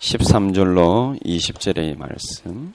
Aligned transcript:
13절로 0.00 1.22
20절의 1.22 1.96
말씀. 1.98 2.72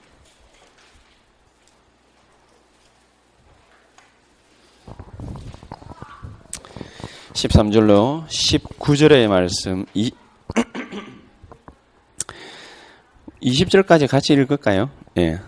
(13절로) 7.34 8.28
(19절의) 8.28 9.28
말씀 9.28 9.88
이 9.96 10.12
20절까지 13.42 14.08
같이 14.08 14.34
읽을까요? 14.34 14.92
예. 15.18 15.40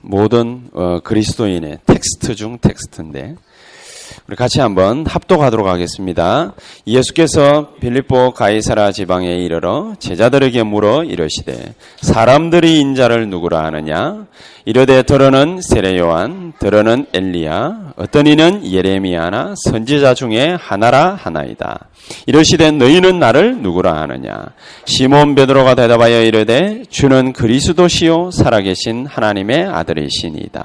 모든 0.00 0.70
어, 0.72 0.98
그리스도인의 1.04 1.78
텍스트 1.86 2.34
중 2.34 2.58
텍스트인데 2.58 3.36
우리 4.28 4.36
같이 4.36 4.60
한번 4.60 5.06
합독하도록 5.06 5.66
하겠습니다. 5.66 6.52
예수께서 6.86 7.74
빌립보 7.80 8.32
가이사라 8.32 8.92
지방에 8.92 9.36
이르러 9.36 9.94
제자들에게 9.98 10.62
물어 10.62 11.04
이르시되 11.04 11.74
사람들이 12.00 12.80
인자를 12.80 13.28
누구라 13.28 13.64
하느냐 13.64 14.26
이르되 14.66 15.04
들어는 15.04 15.60
세례 15.62 15.96
요한 15.96 16.52
들어는 16.58 17.06
엘리야 17.12 17.92
어떤 17.94 18.26
이는 18.26 18.68
예레미야나 18.68 19.54
선지자 19.64 20.14
중에 20.14 20.56
하나라 20.60 21.14
하나이다. 21.14 21.86
이르시되 22.26 22.72
너희는 22.72 23.20
나를 23.20 23.58
누구라 23.62 23.94
하느냐 24.02 24.46
시몬 24.84 25.36
베드로가 25.36 25.76
대답하여 25.76 26.22
이르되 26.22 26.82
주는 26.90 27.32
그리스도시요 27.32 28.32
살아계신 28.32 29.06
하나님의 29.06 29.66
아들이시니이다. 29.66 30.64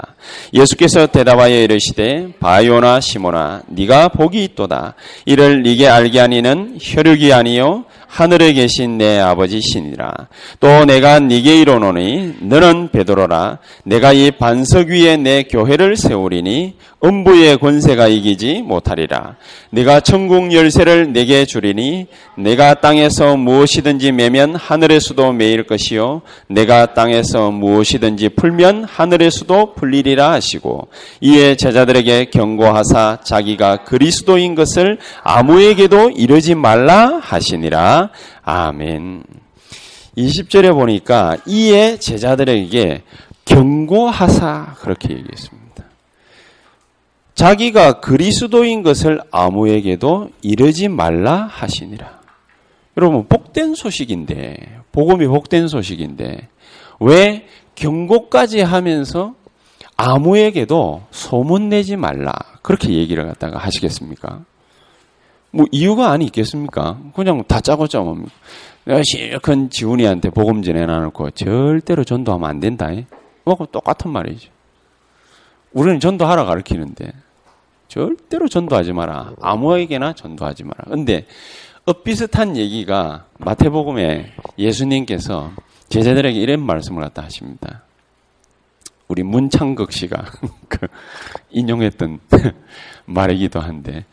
예수께서 0.56 1.06
대답하여 1.06 1.62
이르시되 1.62 2.30
바요나 2.40 3.02
시몬아 3.02 3.62
네가 3.68 4.08
복이 4.10 4.44
있도다. 4.46 4.96
이를 5.26 5.62
네게 5.62 5.88
알게 5.88 6.20
하니는 6.20 6.80
혈육이 6.82 7.34
아니요 7.34 7.86
하늘에 8.12 8.52
계신 8.52 8.98
내 8.98 9.20
아버지시니라. 9.20 10.14
또 10.60 10.84
내가 10.84 11.22
네게 11.22 11.62
이르노니 11.62 12.36
너는 12.42 12.90
베드로라. 12.92 13.60
내가 13.86 14.12
이 14.12 14.32
반석 14.32 14.90
위에 14.90 15.16
내 15.16 15.44
교회를 15.44 15.96
세우리니 15.96 16.76
음부의 17.04 17.58
권세가 17.58 18.08
이기지 18.08 18.62
못하리라. 18.62 19.36
네가 19.72 20.02
천국 20.02 20.54
열쇠를 20.54 21.14
내게 21.14 21.46
주리니 21.46 22.08
내가 22.38 22.76
땅에서 22.76 23.38
무엇이든지 23.38 24.12
매면 24.12 24.56
하늘에서도 24.56 25.34
매일 25.34 25.64
것이요 25.64 26.22
내가 26.48 26.94
땅에서 26.94 27.50
무엇이든지 27.50 28.30
풀면 28.30 28.84
하늘에서도 28.84 29.74
풀리리라 29.74 30.32
하시고 30.32 30.90
이에 31.22 31.56
제자들에게 31.56 32.26
경고하사 32.26 33.20
자기가 33.24 33.84
그리스도인 33.84 34.54
것을 34.54 35.00
아무에게도 35.24 36.12
이르지 36.12 36.54
말라 36.54 37.20
하시니라. 37.22 38.12
아멘. 38.44 39.24
20절에 40.18 40.74
보니까 40.74 41.38
이에 41.48 41.98
제자들에게 41.98 43.02
경고하사 43.46 44.76
그렇게 44.80 45.10
얘기했습니다. 45.14 45.61
자기가 47.36 48.02
그리스도인 48.02 48.84
것을 48.84 49.22
아무에게도 49.32 50.30
이르지 50.42 50.90
말라 50.90 51.48
하시니라. 51.50 52.22
여러분, 52.98 53.28
복된 53.28 53.76
소식인데, 53.76 54.80
복음이 54.92 55.28
복된 55.28 55.68
소식인데, 55.68 56.48
왜 57.00 57.48
경고까지 57.76 58.62
하면서 58.62 59.34
아무에게도 59.98 61.04
소문 61.12 61.70
내지 61.70 61.96
말라. 61.96 62.34
그렇게 62.62 62.94
얘기를 62.94 63.26
갖다가 63.26 63.60
하시겠습니까? 63.60 64.42
뭐 65.52 65.66
이유가 65.72 66.12
아니 66.12 66.26
있겠습니까? 66.26 67.00
그냥 67.16 67.44
다 67.48 67.60
짜고짜 67.60 68.00
뭡니까? 68.00 68.32
내가 68.86 69.02
실컷 69.04 69.70
지훈이한테 69.70 70.30
복음 70.30 70.64
전해놔놓고 70.64 71.32
절대로 71.32 72.04
전도하면 72.04 72.50
안 72.50 72.60
된다. 72.60 72.90
뭐 73.44 73.58
똑같은 73.72 74.12
말이죠. 74.12 74.50
우리는 75.74 76.00
전도하라 76.00 76.46
가르치는데 76.46 77.12
절대로 77.88 78.48
전도하지 78.48 78.94
마라. 78.94 79.34
아무에게나 79.42 80.14
전도하지 80.14 80.64
마라. 80.64 80.86
근데 80.88 81.26
엇비슷한 81.86 82.56
얘기가 82.56 83.26
마태복음에 83.40 84.34
예수님께서 84.58 85.52
제자들에게 85.90 86.40
이런 86.40 86.66
말씀을 86.66 87.04
갖다 87.04 87.24
하십니다. 87.24 87.84
우리 89.08 89.24
문창극 89.24 89.92
씨가 89.92 90.24
그 90.70 90.88
인용했던 91.50 92.20
말이기도 93.06 93.60
한데 93.60 94.06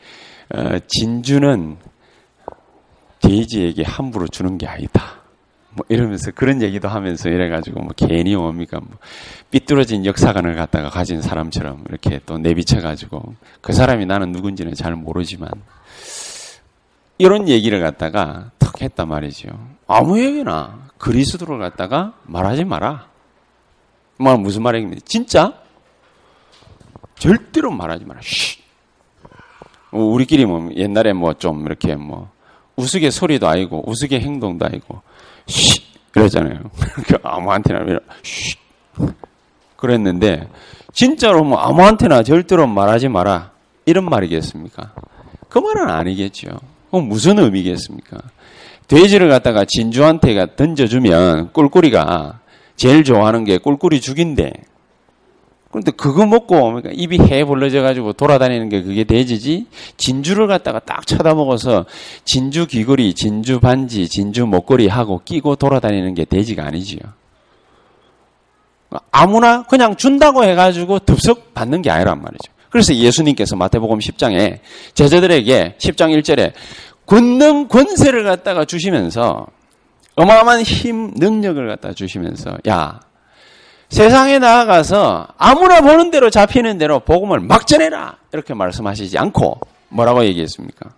어, 0.53 0.79
진주는 0.89 1.77
돼지에게 3.21 3.85
함부로 3.85 4.27
주는 4.27 4.59
게 4.59 4.67
아니다. 4.67 5.18
뭐 5.79 5.87
이러면서 5.89 6.33
그런 6.33 6.61
얘기도 6.61 6.89
하면서 6.89 7.29
이래가지고 7.29 7.81
뭐 7.81 7.93
괜히 7.97 8.35
뭡니까 8.35 8.81
뭐 8.81 8.99
삐뚤어진 9.53 10.05
역사관을 10.05 10.57
갖다가 10.57 10.91
가진 10.91 11.23
사람처럼 11.23 11.85
이렇게 11.89 12.21
또 12.27 12.37
내비쳐가지고 12.37 13.37
그 13.61 13.73
사람이 13.73 14.05
나는 14.05 14.33
누군지는 14.33 14.75
잘 14.75 14.97
모르지만 14.97 15.49
이런 17.19 17.49
얘기를 17.49 17.81
갖다가 17.81 18.51
탁 18.59 18.83
했단 18.83 19.07
말이죠. 19.07 19.49
아무에게나 19.87 20.89
그리스도를 20.99 21.59
갖다가 21.59 22.15
말하지 22.25 22.65
마라. 22.65 23.07
뭐 24.19 24.37
무슨 24.37 24.63
말입니까? 24.63 25.01
진짜 25.05 25.55
절대로 27.21 27.71
말하지 27.71 28.05
마라. 28.05 28.21
쉿. 28.21 28.59
우리끼리 29.93 30.45
뭐 30.45 30.71
옛날에 30.75 31.13
뭐 31.13 31.35
좀 31.35 31.65
이렇게 31.67 31.95
뭐 31.95 32.31
우스개 32.75 33.11
소리도 33.11 33.47
아니고 33.47 33.89
우스개 33.89 34.19
행동도 34.19 34.67
아니고 34.67 35.03
쉿 35.49 35.83
이러잖아요. 36.15 36.59
아무한테나 37.23 37.81
쉿 38.23 38.57
그랬는데 39.77 40.49
진짜로 40.93 41.45
뭐 41.45 41.59
아무한테나 41.59 42.23
절대로 42.23 42.67
말하지 42.67 43.09
마라 43.09 43.53
이런 43.87 44.05
말이겠습니까? 44.05 44.93
그 45.49 45.59
말은 45.59 45.89
아니겠죠. 45.89 46.49
그럼 46.91 47.09
무슨 47.09 47.39
의미겠습니까? 47.39 48.19
돼지를 48.89 49.29
갖다가 49.29 49.65
진주한테 49.67 50.35
가 50.35 50.57
던져주면 50.57 51.53
꿀꿀이가 51.53 52.41
제일 52.77 53.05
좋아하는 53.05 53.45
게 53.45 53.59
꿀꿀이 53.59 54.01
죽인데 54.01 54.53
그런데 55.71 55.91
그거 55.91 56.25
먹고 56.25 56.63
그러니까 56.63 56.91
입이 56.95 57.19
해 57.19 57.45
벌러져 57.45 57.83
가지고 57.83 58.15
돌아다니는 58.15 58.71
게 58.71 58.83
그게 58.83 59.05
돼지지 59.05 59.67
진주를 59.99 60.47
갖다가 60.47 60.79
딱 60.79 61.07
쳐다먹어서 61.07 61.85
진주 62.25 62.67
귀걸이, 62.67 63.15
진주 63.15 63.61
반지, 63.61 64.09
진주 64.09 64.47
목걸이 64.47 64.89
하고 64.89 65.21
끼고 65.25 65.57
돌아다니는 65.57 66.15
게 66.15 66.25
돼지가 66.25 66.65
아니지요. 66.65 67.01
아무나 69.11 69.65
그냥 69.65 69.97
준다고 69.97 70.45
해가지고 70.45 71.01
덥석 71.01 71.53
받는 71.53 71.83
게 71.83 71.91
아니란 71.91 72.23
말이죠. 72.23 72.53
그래서 72.71 72.95
예수님께서 72.95 73.57
마태복음 73.57 73.99
10장에 73.99 74.61
제자들에게 74.95 75.77
10장 75.79 76.19
1절에 76.19 76.53
권능 77.07 77.69
권세를 77.69 78.25
갖다가 78.25 78.65
주시면서 78.65 79.47
어마어마한 80.17 80.63
힘, 80.63 81.13
능력을 81.15 81.67
갖다 81.69 81.93
주시면서 81.93 82.59
야 82.69 83.01
세상에 83.89 84.39
나아가서 84.39 85.29
아무나 85.39 85.81
보는 85.81 86.11
대로 86.11 86.31
잡히는 86.31 86.79
대로 86.79 87.01
복음을 87.01 87.41
막 87.41 87.67
전해라 87.67 88.17
이렇게 88.33 88.55
말씀하시지 88.55 89.17
않고 89.19 89.61
뭐라고 89.89 90.25
얘기했습니까? 90.25 90.91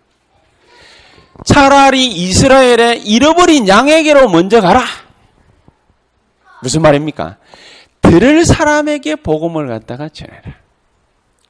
차라리 1.44 2.06
이스라엘의 2.06 3.02
잃어버린 3.06 3.66
양에게로 3.68 4.28
먼저 4.28 4.60
가라. 4.60 4.82
무슨 6.62 6.82
말입니까? 6.82 7.36
들을 8.02 8.44
사람에게 8.44 9.16
복음을 9.16 9.68
갖다가 9.68 10.08
전해라. 10.08 10.54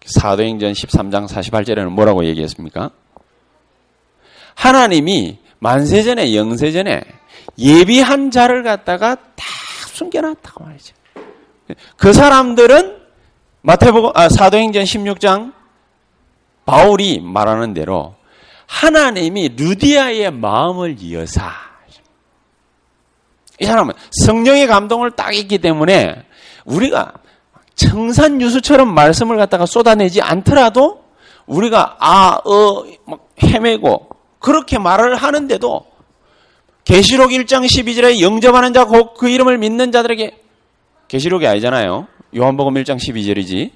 사도행전 0.05 0.73
13장 0.73 1.27
48절에는 1.29 1.89
뭐라고 1.89 2.25
얘기했습니까? 2.25 2.91
하나님이 4.55 5.39
만세전에 5.59 6.35
영세전에 6.37 7.03
예비한 7.59 8.31
자를 8.31 8.63
갖다가 8.63 9.15
다 9.15 9.45
숨겨놨다고 9.89 10.65
말이죠. 10.65 11.00
그 11.97 12.13
사람들은 12.13 12.99
마태복음 13.63 14.13
아, 14.15 14.29
사도행전 14.29 14.85
16장 14.85 15.53
바울이 16.65 17.21
말하는 17.21 17.75
대로 17.75 18.15
하나님이 18.67 19.51
루디아의 19.57 20.31
마음을 20.31 20.97
이어사. 20.99 21.51
이 23.59 23.65
사람은 23.67 23.93
성령의 24.25 24.67
감동을 24.67 25.11
딱 25.11 25.35
있기 25.35 25.59
때문에 25.59 26.25
우리가 26.65 27.13
청산 27.75 28.41
유수처럼 28.41 28.95
말씀을 28.95 29.37
갖다가 29.37 29.67
쏟아내지 29.67 30.23
않더라도 30.23 31.05
우리가 31.47 31.97
아, 31.99 32.39
어, 32.45 32.85
막 33.07 33.29
헤매고 33.43 34.09
그렇게 34.39 34.79
말을 34.79 35.17
하는데도 35.17 35.87
계시록 36.85 37.31
1장 37.31 37.65
12절에 37.67 38.21
영접하는 38.21 38.73
자 38.73 38.85
곧 38.85 39.15
그 39.19 39.29
이름을 39.29 39.59
믿는 39.59 39.93
자들에게 39.93 40.40
계시록이 41.11 41.45
아니잖아요. 41.45 42.07
요한복음 42.37 42.75
1장 42.75 42.97
12절이지. 42.97 43.73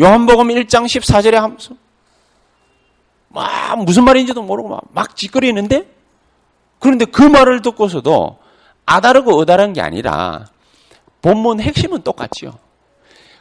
요한복음 0.00 0.48
1장 0.48 0.86
14절에 0.86 1.34
하면서 1.34 1.74
막 3.28 3.84
무슨 3.84 4.04
말인지도 4.04 4.42
모르고 4.42 4.70
막, 4.70 4.80
막 4.92 5.16
짓거리는데 5.16 5.86
그런데 6.78 7.04
그 7.04 7.22
말을 7.22 7.60
듣고서도 7.60 8.38
아다르고 8.86 9.36
어다른 9.36 9.74
게 9.74 9.82
아니라 9.82 10.46
본문 11.20 11.60
핵심은 11.60 12.00
똑같지요. 12.02 12.58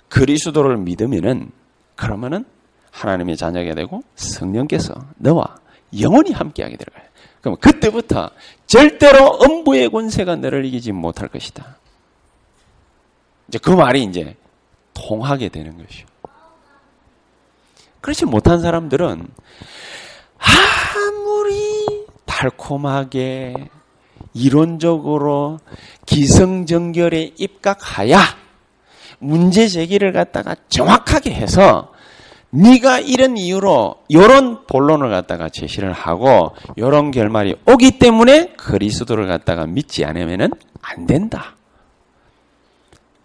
그리스도를 0.09 0.75
믿으면은 0.75 1.51
그러면은 1.95 2.43
하나님의 2.91 3.37
자녀가 3.37 3.75
되고 3.75 4.03
성령께서 4.15 4.93
너와 5.15 5.55
영원히 6.01 6.33
함께하게 6.33 6.75
될 6.75 6.85
거야. 6.93 7.05
그럼 7.39 7.55
그때부터 7.61 8.31
절대로 8.67 9.39
음부의 9.41 9.89
권세가 9.89 10.35
너를 10.35 10.65
이기지 10.65 10.91
못할 10.91 11.29
것이다. 11.29 11.78
이제 13.49 13.57
그 13.57 13.71
말이 13.71 14.03
이제 14.03 14.35
통하게 14.93 15.49
되는 15.49 15.77
것이요. 15.77 16.05
그렇지 17.99 18.25
못한 18.25 18.61
사람들은 18.61 19.27
아무리 20.37 22.05
달콤하게 22.25 23.55
이론적으로 24.33 25.59
기성정결에 26.05 27.33
입각하야 27.37 28.19
문제 29.17 29.67
제기를 29.67 30.13
갖다가 30.13 30.55
정확하게 30.69 31.31
해서 31.31 31.91
네가 32.51 32.99
이런 32.99 33.35
이유로 33.35 33.95
이런 34.07 34.65
본론을 34.65 35.09
갖다가 35.09 35.49
제시를 35.49 35.91
하고 35.91 36.55
이런 36.75 37.11
결말이 37.11 37.55
오기 37.67 37.99
때문에 37.99 38.53
그리스도를 38.53 39.27
갖다가 39.27 39.65
믿지 39.65 40.05
않으면은 40.05 40.51
안 40.81 41.05
된다. 41.05 41.55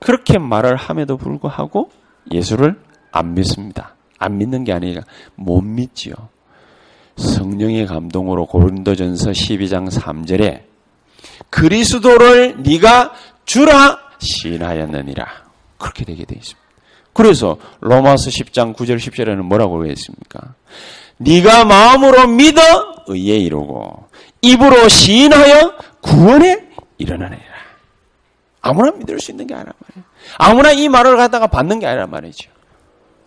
그렇게 0.05 0.37
말을 0.39 0.77
함에도 0.77 1.17
불구하고 1.17 1.91
예수를 2.31 2.79
안 3.11 3.33
믿습니다. 3.33 3.95
안 4.19 4.37
믿는 4.37 4.65
게 4.65 4.75
아니라 4.75 5.01
못 5.35 5.63
믿지요. 5.63 6.13
성령의 7.17 7.87
감동으로 7.87 8.45
고린도전서 8.45 9.31
12장 9.31 9.91
3절에 9.91 10.65
그리스도를 11.49 12.63
네가 12.63 13.15
주라 13.47 13.99
시인하였느니라. 14.19 15.27
그렇게 15.79 16.05
되게 16.05 16.27
되어 16.27 16.37
있습니다. 16.37 16.69
그래서 17.15 17.57
로마서 17.81 18.29
10장 18.29 18.77
9절 18.77 18.97
10절에는 18.97 19.41
뭐라고 19.41 19.87
했습니까? 19.87 20.55
네가 21.17 21.65
마음으로 21.65 22.27
믿어 22.29 22.61
의에 23.07 23.39
이루고 23.39 24.05
입으로 24.43 24.87
시인하여 24.87 25.79
구원에 26.03 26.69
일어나느니라. 26.99 27.54
아무나 28.65 28.91
믿을 28.93 29.21
수 29.21 29.31
있는 29.31 29.47
게 29.47 29.55
아니란 29.55 29.75
말이에요. 29.79 30.05
아무나 30.39 30.73
이 30.73 30.89
말을 30.89 31.19
갖다가 31.19 31.47
받는 31.47 31.81
게 31.81 31.87
아니란 31.87 32.11
말이죠. 32.11 32.51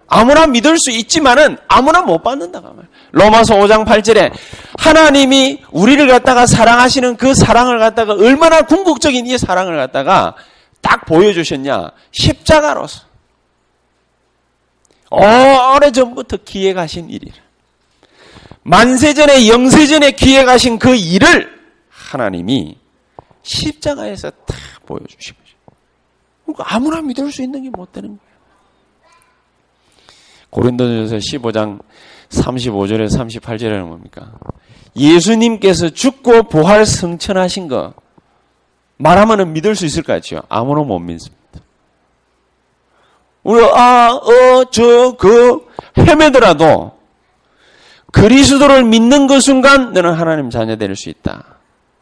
아무나 0.08 0.48
믿을 0.48 0.78
수 0.80 0.90
있지만은 0.90 1.58
아무나 1.68 2.02
못 2.02 2.24
받는다고 2.24 2.70
말이에요. 2.70 2.88
로마서 3.12 3.56
5장 3.56 3.86
8절에 3.86 4.32
하나님이 4.80 5.64
우리를 5.70 6.08
갖다가 6.08 6.48
사랑하시는 6.48 7.18
그 7.18 7.36
사랑을 7.36 7.78
갖다가 7.78 8.14
얼마나 8.14 8.64
궁극적인 8.64 9.28
이 9.28 9.38
사랑을 9.38 9.78
갖다가 9.78 10.34
딱 10.82 11.06
보여주셨냐? 11.06 11.92
십자가로서. 12.12 13.02
오래 15.12 15.92
전부터 15.92 16.38
기획하신 16.46 17.12
일이라. 17.12 17.36
만세전에 18.64 19.48
영세전에 19.48 20.12
기획하신 20.12 20.80
그 20.80 20.96
일을 20.96 21.56
하나님이 21.90 22.78
십자가에서 23.44 24.32
다 24.32 24.56
보여주신 24.88 25.36
거죠. 25.36 25.56
그러니까 26.46 26.76
아무나 26.76 27.02
믿을 27.02 27.32
수 27.32 27.44
있는 27.44 27.62
게 27.64 27.70
못 27.70 27.92
되는 27.92 28.10
거예요. 28.18 28.38
고린도전서 30.50 31.18
15장 31.18 31.80
35절에 32.30 33.10
38절에는 33.10 33.86
뭡니까? 33.86 34.32
예수님께서 34.96 35.90
죽고 35.90 36.44
부활 36.44 36.86
성천하신 36.86 37.68
거 37.68 37.94
말하면 38.98 39.54
믿을 39.54 39.76
수 39.76 39.86
있을 39.86 40.04
것 40.04 40.14
같죠? 40.14 40.42
아무나 40.50 40.82
못 40.82 40.98
믿습니다. 41.00 41.38
우리 43.44 43.64
아, 43.64 44.10
어, 44.14 44.66
저, 44.72 45.12
그 45.18 45.68
헤매더라도 45.98 46.98
그리스도를 48.12 48.84
믿는 48.86 49.28
그 49.28 49.40
순간 49.40 49.94
너는 49.94 50.14
하나님 50.14 50.50
자녀 50.50 50.76
될 50.78 50.96
수 50.96 51.10
있다. 51.10 51.58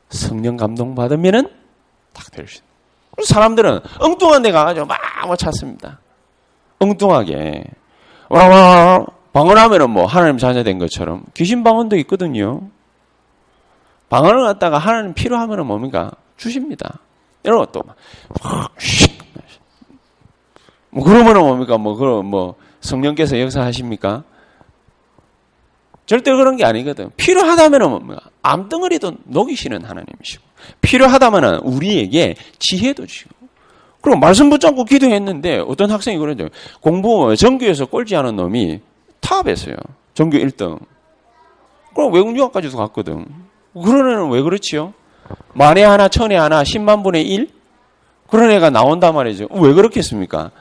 성령 0.09 0.55
감동 0.55 0.95
받으면은 0.95 1.49
딱 2.13 2.31
될 2.31 2.47
수 2.47 2.57
있다. 2.59 2.65
사람들은 3.23 3.79
엉뚱한 3.99 4.41
데 4.41 4.51
가가지고 4.51 4.85
막, 4.85 4.99
막 5.27 5.37
찾습니다. 5.37 5.99
엉뚱하게. 6.79 7.63
와, 8.29 8.47
와, 8.47 9.05
방언하면은 9.33 9.89
뭐 9.89 10.05
하나님 10.05 10.37
자녀 10.37 10.63
된 10.63 10.79
것처럼 10.79 11.23
귀신 11.33 11.63
방언도 11.63 11.97
있거든요. 11.97 12.69
방언을 14.09 14.43
갖다가 14.43 14.77
하나님 14.77 15.13
필요하면은 15.13 15.65
뭡니까? 15.65 16.11
주십니다. 16.37 16.99
이런 17.43 17.59
것도 17.59 17.83
막, 17.83 17.95
뭐 20.89 21.03
그러면은 21.03 21.41
뭡니까? 21.41 21.77
뭐, 21.77 21.95
그럼 21.95 22.27
뭐, 22.27 22.55
성령께서 22.79 23.39
역사하십니까? 23.39 24.23
절대 26.05 26.31
그런 26.31 26.55
게 26.55 26.63
아니거든. 26.63 27.11
필요하다면은 27.17 27.89
뭡니까? 27.89 28.21
암덩어리도 28.41 29.11
녹이시는 29.25 29.83
하나님이시고, 29.83 30.44
필요하다면은 30.81 31.59
우리에게 31.59 32.35
지혜도 32.59 33.05
주시고, 33.05 33.35
그리고 34.01 34.19
말씀 34.19 34.49
붙잡고 34.49 34.85
기도했는데 34.85 35.63
어떤 35.67 35.89
학생이 35.89 36.17
그러죠. 36.17 36.49
공부 36.79 37.35
전교에서 37.35 37.87
꼴찌 37.87 38.15
하는 38.15 38.35
놈이 38.35 38.79
탑했어요. 39.19 39.75
전교 40.13 40.37
1등. 40.37 40.79
그럼 41.95 42.13
외국 42.13 42.37
유학까지도 42.37 42.77
갔거든. 42.77 43.25
그런 43.73 44.11
애는 44.11 44.29
왜 44.29 44.41
그렇지요? 44.41 44.93
만에 45.53 45.83
하나, 45.83 46.07
천에 46.07 46.35
하나, 46.35 46.61
10만 46.61 47.03
분의 47.03 47.27
1? 47.27 47.49
그런 48.27 48.51
애가 48.51 48.69
나온단 48.69 49.15
말이죠. 49.15 49.47
왜 49.51 49.73
그렇겠습니까? 49.73 50.51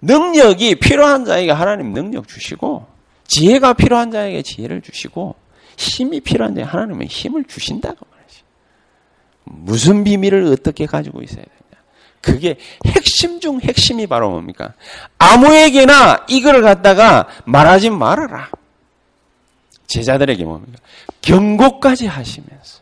능력이 0.00 0.76
필요한 0.76 1.24
자에게 1.24 1.52
하나님 1.52 1.92
능력 1.92 2.26
주시고, 2.26 2.86
지혜가 3.26 3.74
필요한 3.74 4.10
자에게 4.10 4.42
지혜를 4.42 4.80
주시고, 4.80 5.34
힘이 5.76 6.20
필요한 6.20 6.54
자에게 6.54 6.68
하나님은 6.68 7.06
힘을 7.06 7.44
주신다고. 7.44 8.06
무슨 9.50 10.04
비밀을 10.04 10.44
어떻게 10.52 10.86
가지고 10.86 11.22
있어야 11.22 11.44
되냐. 11.44 11.82
그게 12.20 12.56
핵심 12.86 13.40
중 13.40 13.60
핵심이 13.60 14.06
바로 14.06 14.30
뭡니까? 14.30 14.74
아무에게나 15.18 16.26
이걸 16.28 16.62
갖다가 16.62 17.28
말하지 17.44 17.90
말아라. 17.90 18.50
제자들에게 19.86 20.44
뭡니까? 20.44 20.78
경고까지 21.22 22.06
하시면서 22.06 22.80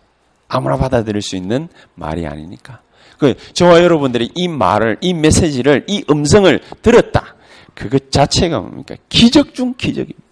아무나 0.49 0.76
받아들일 0.76 1.23
수 1.23 1.37
있는 1.37 1.68
말이 1.94 2.26
아니니까. 2.26 2.80
그 3.18 3.35
저와 3.54 3.82
여러분들이 3.82 4.30
이 4.35 4.49
말을 4.49 4.99
이 5.00 5.14
메시지를 5.14 5.85
이 5.88 6.04
음성을 6.11 6.61
들었다. 6.82 7.35
그것 7.75 8.11
자체가 8.11 8.61
뭡니까? 8.61 8.96
기적 9.08 9.54
중 9.54 9.75
기적입니다. 9.76 10.25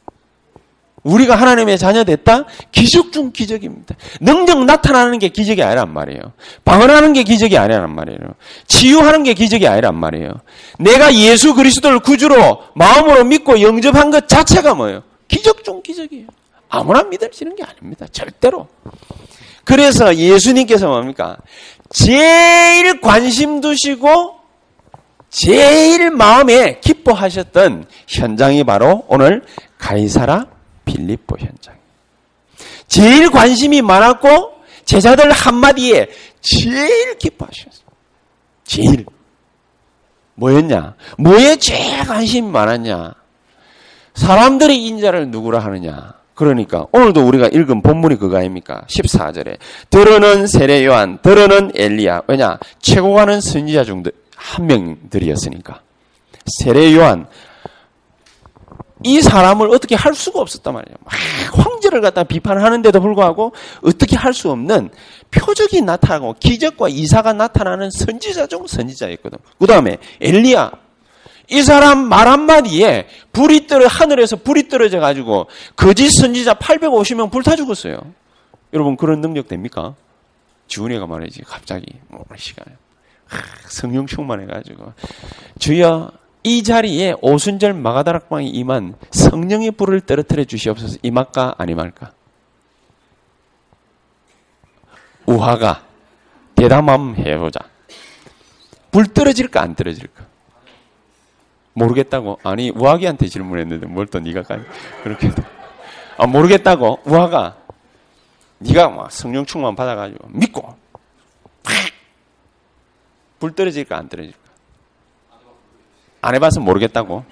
우리가 1.05 1.37
하나님의 1.37 1.79
자녀 1.79 2.03
됐다? 2.03 2.47
기적 2.73 3.13
중 3.13 3.31
기적입니다. 3.31 3.95
능력 4.21 4.65
나타나는 4.65 5.19
게 5.19 5.29
기적이 5.29 5.63
아니란 5.63 5.93
말이에요. 5.93 6.21
방언하는 6.65 7.13
게 7.13 7.23
기적이 7.23 7.59
아니란 7.59 7.95
말이에요. 7.95 8.19
치유하는 8.67 9.23
게 9.23 9.35
기적이 9.35 9.69
아니란 9.69 9.95
말이에요. 9.95 10.33
내가 10.79 11.15
예수 11.15 11.55
그리스도를 11.55 12.01
구주로 12.01 12.63
마음으로 12.75 13.25
믿고 13.25 13.61
영접한 13.61 14.11
것 14.11 14.27
자체가 14.27 14.75
뭐예요? 14.75 15.03
기적 15.29 15.63
중 15.63 15.83
기적이에요. 15.83 16.27
아무나 16.71 17.03
믿어지는 17.03 17.55
게 17.55 17.63
아닙니다. 17.63 18.07
절대로. 18.11 18.67
그래서 19.65 20.17
예수님께서 20.17 20.89
뭡니까? 20.89 21.37
제일 21.91 23.01
관심 23.01 23.61
두시고 23.61 24.37
제일 25.29 26.11
마음에 26.11 26.81
기뻐하셨던 26.81 27.87
현장이 28.07 28.65
바로 28.65 29.05
오늘 29.09 29.43
가이사라 29.79 30.54
빌립보 30.85 31.37
현장. 31.39 31.75
제일 32.87 33.31
관심이 33.31 33.83
많았고 33.83 34.55
제자들 34.85 35.31
한마디에 35.33 36.09
제일 36.41 37.17
기뻐하셨어요. 37.19 37.87
제일. 38.65 39.07
뭐였냐? 40.35 40.95
뭐에 41.19 41.57
제일 41.57 42.05
관심이 42.05 42.49
많았냐? 42.51 43.15
사람들이 44.15 44.87
인자를 44.87 45.29
누구라 45.29 45.61
하느냐? 45.61 46.15
그러니까 46.35 46.87
오늘도 46.93 47.27
우리가 47.27 47.49
읽은 47.49 47.83
본문이 47.83 48.17
그거 48.17 48.39
아닙니까? 48.39 48.85
14절에 48.89 49.59
들어는 49.91 50.49
세례 50.49 50.85
요한, 50.85 51.19
들어는 51.23 51.73
엘리야. 51.77 52.23
왜냐? 52.27 52.59
최고 52.81 53.15
가는 53.15 53.41
선지자 53.41 53.85
중 53.85 54.03
한 54.45 54.67
명들이었으니까. 54.67 55.81
세례 56.59 56.95
요한 56.95 57.27
이 59.05 59.21
사람을 59.21 59.69
어떻게 59.69 59.95
할 59.95 60.15
수가 60.15 60.41
없었단 60.41 60.73
말이에요. 60.75 60.97
막 61.05 61.13
황제를 61.59 62.01
갖다 62.01 62.25
비판하는데도 62.25 63.01
불구하고 63.01 63.53
어떻게 63.83 64.17
할 64.17 64.35
수 64.35 64.51
없는 64.51 64.91
표적이 65.31 65.83
나타나고 65.83 66.35
기적과 66.41 66.89
이사가 66.89 67.35
나타나는 67.35 67.91
선지자 67.91 68.47
중 68.49 68.67
선지자였거든. 68.67 69.39
그 69.59 69.67
다음에 69.67 69.99
엘리야. 70.21 70.73
이 71.51 71.63
사람 71.63 71.99
말 72.09 72.27
한마디에 72.27 73.07
불이 73.33 73.67
떨어, 73.67 73.87
하늘에서 73.87 74.37
불이 74.37 74.69
떨어져 74.69 74.99
가지고 74.99 75.47
거짓 75.77 76.11
선지자 76.11 76.55
850명 76.55 77.31
불타 77.31 77.55
죽었어요. 77.55 78.01
여러분 78.73 78.97
그런 78.97 79.21
능력 79.21 79.47
됩니까? 79.47 79.95
지훈이가 80.67 81.07
말이지 81.07 81.43
갑자기 81.43 81.87
뭐 82.09 82.25
시간에 82.37 82.73
성령 83.69 84.07
충만해가지고 84.07 84.93
주여 85.59 86.11
이 86.47 86.63
자리에 86.63 87.15
오순절 87.23 87.73
마가다락방이 87.73 88.49
임한 88.51 88.97
성령의 89.11 89.71
불을 89.73 90.03
떨어뜨려 90.03 90.45
주시옵소서 90.45 90.99
임할까 91.03 91.55
아니말까? 91.57 92.13
우화가 95.27 95.83
대담 96.55 96.91
한번 96.91 97.17
해보자. 97.25 97.61
불 98.91 99.07
떨어질까 99.07 99.63
안 99.63 99.75
떨어질까? 99.75 100.27
모르겠다고 101.73 102.39
아니 102.45 102.71
우화기한테 102.71 103.27
질문했는데 103.27 103.87
뭘 103.87 104.07
또 104.07 104.21
네가 104.21 104.43
가 104.43 104.59
그렇게 105.03 105.31
아 106.19 106.27
모르겠다고 106.27 107.01
우화가 107.05 107.57
네가 108.59 108.91
막 108.91 109.11
성령 109.11 109.45
충만 109.47 109.75
받아가지고 109.75 110.29
믿고 110.29 110.77
불 113.41 113.55
떨어질까 113.55 113.97
안 113.97 114.09
떨어질까? 114.09 114.44
안 116.25 116.35
해봐서 116.37 116.61
모르겠다고? 116.61 117.23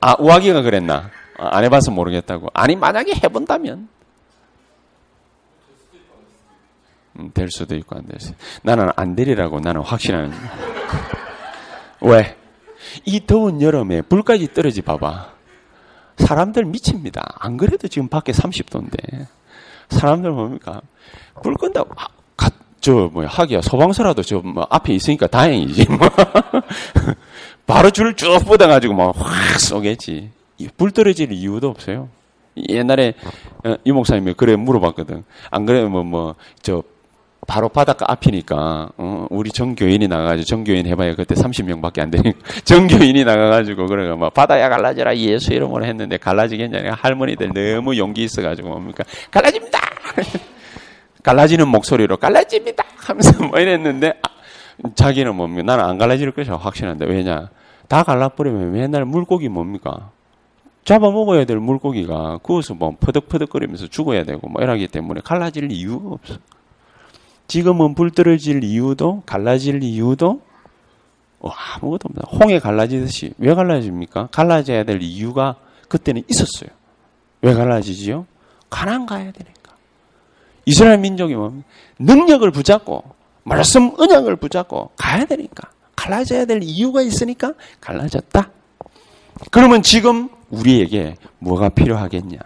아, 0.00 0.16
우아기가 0.18 0.62
그랬나? 0.62 1.10
아, 1.38 1.56
안 1.56 1.62
해봐서 1.64 1.92
모르겠다고. 1.92 2.48
아니, 2.52 2.74
만약에 2.74 3.14
해본다면. 3.14 3.88
음, 7.18 7.30
될 7.32 7.48
수도 7.50 7.76
있고 7.76 7.96
안 7.96 8.06
될 8.06 8.18
수도 8.18 8.32
있고. 8.34 8.42
나는 8.62 8.90
안 8.96 9.14
되리라고 9.14 9.60
나는 9.60 9.82
확신하는. 9.82 10.32
왜? 12.00 12.36
이 13.04 13.24
더운 13.24 13.62
여름에 13.62 14.02
불까지 14.02 14.52
떨어지 14.52 14.82
봐봐. 14.82 15.30
사람들 16.16 16.64
미칩니다. 16.64 17.36
안 17.38 17.56
그래도 17.56 17.86
지금 17.86 18.08
밖에 18.08 18.32
30도인데. 18.32 19.26
사람들 19.90 20.30
뭡니까? 20.32 20.80
불 21.42 21.54
끈다고, 21.54 21.90
아, 21.96 22.06
가, 22.36 22.50
저, 22.80 23.08
뭐야, 23.12 23.28
하기야. 23.28 23.60
소방서라도 23.62 24.22
저, 24.22 24.40
뭐, 24.40 24.66
앞에 24.70 24.92
있으니까 24.92 25.28
다행이지. 25.28 25.86
뭐. 25.88 25.98
바로 27.66 27.90
줄을 27.90 28.14
쭉 28.14 28.38
뻗어가지고 28.46 28.94
막 28.94 29.16
확 29.16 29.60
쏘겠지. 29.60 30.30
불 30.76 30.90
떨어질 30.90 31.32
이유도 31.32 31.68
없어요. 31.68 32.08
옛날에 32.68 33.14
어, 33.64 33.76
이 33.84 33.92
목사님이 33.92 34.34
그래 34.34 34.56
물어봤거든. 34.56 35.24
안 35.50 35.66
그러면 35.66 35.90
뭐, 35.90 36.02
뭐, 36.02 36.34
저, 36.60 36.82
바로 37.46 37.68
바닷가 37.68 38.06
앞이니까, 38.08 38.90
어, 38.96 39.26
우리 39.30 39.50
정교인이 39.50 40.06
나가가지고, 40.06 40.44
정교인 40.44 40.86
해봐야 40.86 41.14
그때 41.14 41.34
30명 41.34 41.80
밖에 41.80 42.02
안 42.02 42.10
되니까, 42.10 42.38
정교인이 42.64 43.24
나가가지고, 43.24 43.86
그래가 43.86 44.16
막, 44.16 44.34
바다야 44.34 44.68
갈라져라, 44.68 45.16
예수 45.16 45.52
이름으로 45.52 45.84
했는데, 45.84 46.18
갈라지겠냐. 46.18 46.92
할머니들 46.92 47.52
너무 47.54 47.96
용기 47.96 48.24
있어가지고, 48.24 48.68
뭡니까? 48.68 49.02
갈라집니다! 49.30 49.80
갈라지는 51.24 51.66
목소리로, 51.68 52.16
갈라집니다! 52.18 52.84
하면서 52.96 53.42
뭐 53.44 53.58
이랬는데, 53.58 54.12
아, 54.22 54.28
자기는 54.94 55.34
뭡니까? 55.34 55.62
나는 55.62 55.84
안 55.84 55.98
갈라질 55.98 56.30
것이야 56.32 56.56
확신한데 56.56 57.06
왜냐? 57.06 57.50
다 57.88 58.02
갈라버리면 58.02 58.72
맨날 58.72 59.04
물고기 59.04 59.48
뭡니까? 59.48 60.10
잡아먹어야 60.84 61.44
될 61.44 61.58
물고기가 61.58 62.38
그것을 62.38 62.76
뭐 62.76 62.96
퍼덕퍼덕거리면서 62.98 63.86
죽어야 63.86 64.24
되고 64.24 64.48
뭐 64.48 64.62
이러기 64.62 64.88
때문에 64.88 65.20
갈라질 65.22 65.70
이유가 65.70 66.14
없어. 66.14 66.34
지금은 67.46 67.94
불 67.94 68.10
떨어질 68.10 68.64
이유도 68.64 69.22
갈라질 69.26 69.82
이유도 69.82 70.40
어, 71.38 71.50
아무것도 71.50 72.08
없다. 72.08 72.28
홍해 72.32 72.58
갈라지듯이 72.58 73.34
왜 73.38 73.54
갈라집니까? 73.54 74.28
갈라져야 74.32 74.84
될 74.84 75.02
이유가 75.02 75.56
그때는 75.88 76.22
있었어요. 76.28 76.70
왜 77.42 77.54
갈라지지요? 77.54 78.26
가난 78.70 79.06
가야 79.06 79.30
되니까. 79.32 79.74
이스라엘 80.64 80.98
민족이 80.98 81.34
뭡니까? 81.34 81.68
능력을 81.98 82.50
붙잡고 82.50 83.04
말씀 83.44 83.92
은약을 84.00 84.36
붙잡고 84.36 84.90
가야 84.96 85.24
되니까. 85.24 85.70
갈라져야 85.96 86.44
될 86.46 86.60
이유가 86.62 87.02
있으니까 87.02 87.52
갈라졌다. 87.80 88.50
그러면 89.50 89.82
지금 89.82 90.28
우리에게 90.50 91.16
뭐가 91.38 91.68
필요하겠냐? 91.70 92.38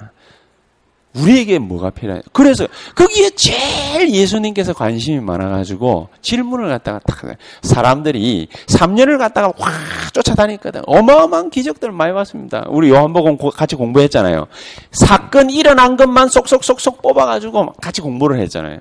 우리에게 1.17 1.59
뭐가 1.59 1.91
필요해? 1.91 2.21
그래서 2.33 2.67
거기에 2.95 3.31
제일 3.31 4.11
예수님께서 4.11 4.75
관심이 4.75 5.19
많아가지고 5.21 6.09
질문을 6.21 6.69
갖다가 6.69 7.00
딱 7.07 7.37
사람들이 7.62 8.49
3년을 8.67 9.17
갖다가 9.19 9.53
확 9.59 10.12
쫓아다녔거든. 10.12 10.83
어마어마한 10.87 11.49
기적들 11.50 11.91
많이 11.93 12.12
봤습니다. 12.12 12.67
우리 12.69 12.91
요한복음 12.91 13.38
같이 13.50 13.76
공부했잖아요. 13.76 14.47
사건 14.93 15.49
일어난 15.49 15.97
것만 15.97 16.29
쏙쏙쏙쏙 16.29 17.00
뽑아가지고 17.00 17.73
같이 17.81 18.03
공부를 18.03 18.38
했잖아요. 18.41 18.81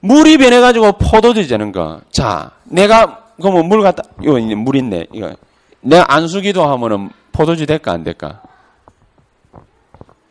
물이 0.00 0.38
변해가지고 0.38 0.92
포도주 0.92 1.46
되는 1.46 1.72
거. 1.72 2.00
자, 2.10 2.52
내가, 2.64 3.24
그러면 3.40 3.68
물 3.68 3.82
갖다, 3.82 4.02
이거 4.22 4.38
물 4.56 4.76
있네. 4.76 5.06
이거. 5.12 5.34
내가 5.82 6.12
안수기도 6.14 6.64
하면은 6.64 7.10
포도주 7.32 7.66
될까, 7.66 7.92
안 7.92 8.04
될까? 8.04 8.42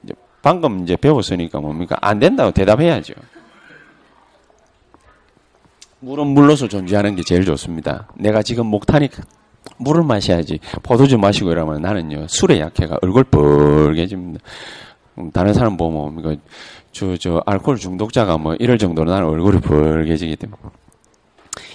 이제 0.04 0.14
방금 0.42 0.84
이제 0.84 0.96
배웠으니까 0.96 1.60
뭡니까? 1.60 1.98
안 2.02 2.20
된다고 2.20 2.52
대답해야죠. 2.52 3.14
물은 6.02 6.28
물로서 6.28 6.68
존재하는 6.68 7.16
게 7.16 7.24
제일 7.24 7.46
좋습니다. 7.46 8.08
내가 8.16 8.42
지금 8.42 8.68
목타니까 8.68 9.24
물을 9.78 10.04
마셔야지. 10.04 10.60
포도주 10.84 11.18
마시고 11.18 11.52
이러면 11.52 11.82
나는요, 11.82 12.28
술에 12.28 12.60
약해가 12.60 12.98
얼굴 13.02 13.24
뻘개집니다. 13.26 14.44
음, 15.18 15.32
다른 15.32 15.54
사람 15.54 15.78
보면 15.78 16.14
뭡니까? 16.14 16.42
저, 17.00 17.16
저, 17.16 17.42
알코올 17.46 17.78
중독자가 17.78 18.38
뭐 18.38 18.56
이럴 18.60 18.78
정도로 18.78 19.10
나는 19.10 19.30
얼굴이 19.30 19.62
벌개지기 19.62 20.36
때문에. 20.36 20.62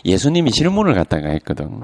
예수님이 0.05 0.51
질문을 0.51 0.93
갖다가 0.93 1.31
했거든. 1.31 1.81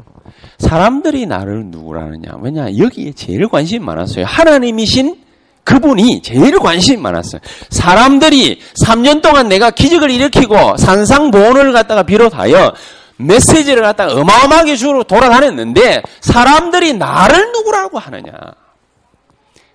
사람들이 0.58 1.24
나를 1.24 1.64
누구라느냐. 1.68 2.32
왜냐, 2.42 2.76
여기에 2.76 3.12
제일 3.12 3.48
관심이 3.48 3.82
많았어요. 3.82 4.26
하나님이신 4.26 5.16
그분이 5.64 6.20
제일 6.20 6.58
관심이 6.58 6.98
많았어요. 6.98 7.40
사람들이 7.70 8.60
3년 8.84 9.22
동안 9.22 9.48
내가 9.48 9.70
기적을 9.70 10.10
일으키고 10.10 10.76
산상보원을 10.76 11.72
갖다가 11.72 12.02
비롯하여 12.02 12.74
메시지를 13.16 13.82
갖다가 13.82 14.20
어마어마하게 14.20 14.76
주로 14.76 15.02
돌아다녔는데 15.02 16.02
사람들이 16.20 16.92
나를 16.94 17.52
누구라고 17.52 17.98
하느냐. 17.98 18.32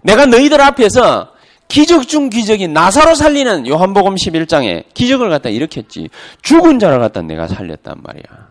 내가 0.03 0.27
너희들 0.27 0.61
앞에서 0.61 1.34
기적 1.75 2.07
중 2.07 2.29
기적인 2.29 2.71
나사로 2.71 3.15
살리는 3.15 3.67
요한복음 3.67 4.15
11장에 4.15 4.85
기적을 4.93 5.29
갖다 5.29 5.49
일으켰지. 5.49 6.07
죽은 6.41 6.79
자를 6.79 6.99
갖다 6.99 7.21
내가 7.21 7.49
살렸단 7.49 7.97
말이야. 8.01 8.47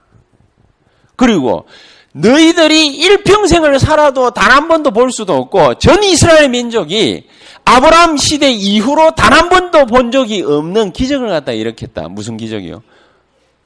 그리고 1.16 1.66
너희들이 2.12 2.86
일평생을 2.88 3.78
살아도 3.78 4.30
단 4.32 4.52
한 4.52 4.68
번도 4.68 4.90
볼 4.90 5.10
수도 5.10 5.32
없고 5.36 5.76
전 5.78 6.04
이스라엘 6.04 6.50
민족이 6.50 7.26
아브라함 7.64 8.18
시대 8.18 8.50
이후로 8.52 9.12
단 9.12 9.32
한 9.32 9.48
번도 9.48 9.86
본 9.86 10.10
적이 10.10 10.42
없는 10.42 10.92
기적을 10.92 11.28
갖다 11.30 11.52
일으켰다. 11.52 12.08
무슨 12.10 12.36
기적이요? 12.36 12.82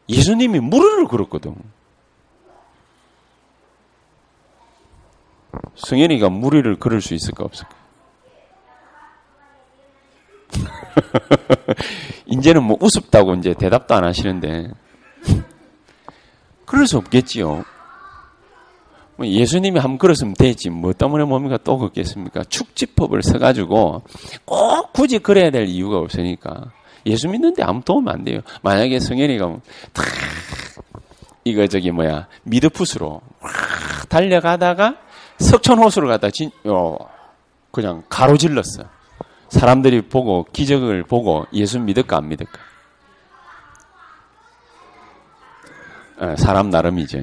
예수님이 0.09 0.61
무릎을 0.61 1.07
꿇었거든. 1.07 1.57
승현이가 5.75 6.29
무리를 6.29 6.77
걸을 6.79 7.01
수 7.01 7.15
있을까 7.15 7.43
없을까? 7.43 7.78
이제는 12.27 12.63
뭐 12.63 12.77
우습다고 12.81 13.35
이제 13.35 13.55
대답도 13.55 13.95
안 13.95 14.05
하시는데. 14.05 14.71
그럴 16.65 16.87
수 16.87 16.99
없겠지요. 16.99 17.65
뭐 19.17 19.27
예수님이 19.27 19.81
한번 19.81 19.99
걸었으면 19.99 20.35
되지. 20.35 20.71
뭐 20.71 20.93
때문에 20.93 21.25
뭡니까 21.25 21.59
또 21.65 21.79
걷겠습니까? 21.79 22.45
축지법을 22.45 23.23
써가지고 23.23 24.03
꼭 24.45 24.93
굳이 24.93 25.19
그래야 25.19 25.51
될 25.51 25.67
이유가 25.67 25.99
없으니까. 25.99 26.73
예수 27.07 27.29
믿는데 27.29 27.63
아무 27.63 27.81
도움 27.83 28.09
안 28.09 28.25
돼요. 28.25 28.41
만약에 28.63 29.01
성현이가 29.01 29.47
탁 29.93 30.05
이거 31.45 31.67
저기 31.67 31.91
뭐야 31.91 32.29
미드풋으로 32.45 33.23
달려가다가 34.09 34.97
석촌호수를 35.39 36.09
갖다 36.09 36.31
진, 36.31 36.51
어, 36.65 36.97
그냥 37.71 38.03
가로질렀어. 38.09 38.85
사람들이 39.49 40.03
보고 40.03 40.45
기적을 40.53 41.05
보고 41.05 41.47
예수 41.53 41.81
믿을까 41.81 42.19
안 42.19 42.29
믿을까? 42.29 42.59
어, 46.19 46.35
사람 46.37 46.71
나름이죠. 46.71 47.19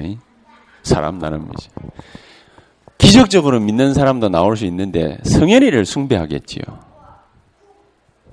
사람 0.82 1.18
나름이죠. 1.18 1.70
기적적으로 2.98 3.60
믿는 3.60 3.94
사람도 3.94 4.28
나올 4.28 4.56
수 4.56 4.64
있는데 4.64 5.18
성현이를 5.24 5.84
숭배하겠지요. 5.84 6.62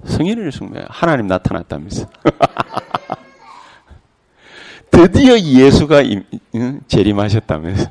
성현이를 0.06 0.52
숭배. 0.52 0.84
하나님 0.90 1.28
나타났다면서. 1.28 2.08
드디어 4.92 5.40
예수가 5.40 6.04
재림하셨다면서. 6.88 7.90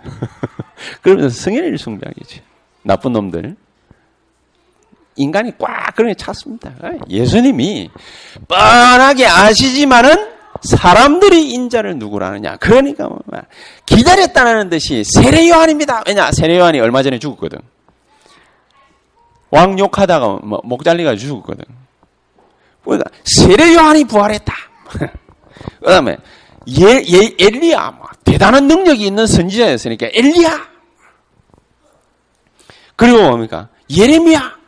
그러면서 1.02 1.40
성현이를 1.40 1.78
숭배하겠지. 1.78 2.42
나쁜 2.82 3.12
놈들. 3.12 3.56
인간이 5.16 5.52
꽉 5.58 5.94
그런 5.94 6.10
게 6.10 6.14
찼습니다. 6.14 6.72
예수님이 7.08 7.90
뻔하게 8.48 9.26
아시지만은 9.26 10.32
사람들이 10.62 11.50
인자를 11.50 11.98
누구라느냐. 11.98 12.56
그러니까 12.56 13.08
뭐 13.08 13.20
기다렸다는 13.86 14.70
듯이 14.70 15.02
세례 15.04 15.48
요한입니다. 15.48 16.02
왜냐 16.06 16.30
세례 16.32 16.58
요한이 16.58 16.80
얼마 16.80 17.02
전에 17.02 17.18
죽었거든. 17.18 17.58
왕 19.50 19.78
욕하다가 19.78 20.40
뭐목 20.44 20.84
잘리가 20.84 21.16
죽었거든. 21.16 21.64
그러니까 22.84 23.10
세례 23.24 23.74
요한이 23.74 24.04
부활했다. 24.04 24.54
그다음에 25.80 26.16
예, 26.68 26.84
예, 26.84 27.36
엘리야 27.38 27.90
뭐 27.98 28.06
대단한 28.24 28.66
능력이 28.68 29.04
있는 29.04 29.26
선지자였으니까 29.26 30.08
엘리야. 30.12 30.72
그리고 32.96 33.22
뭡니까 33.22 33.68
예레미야. 33.90 34.61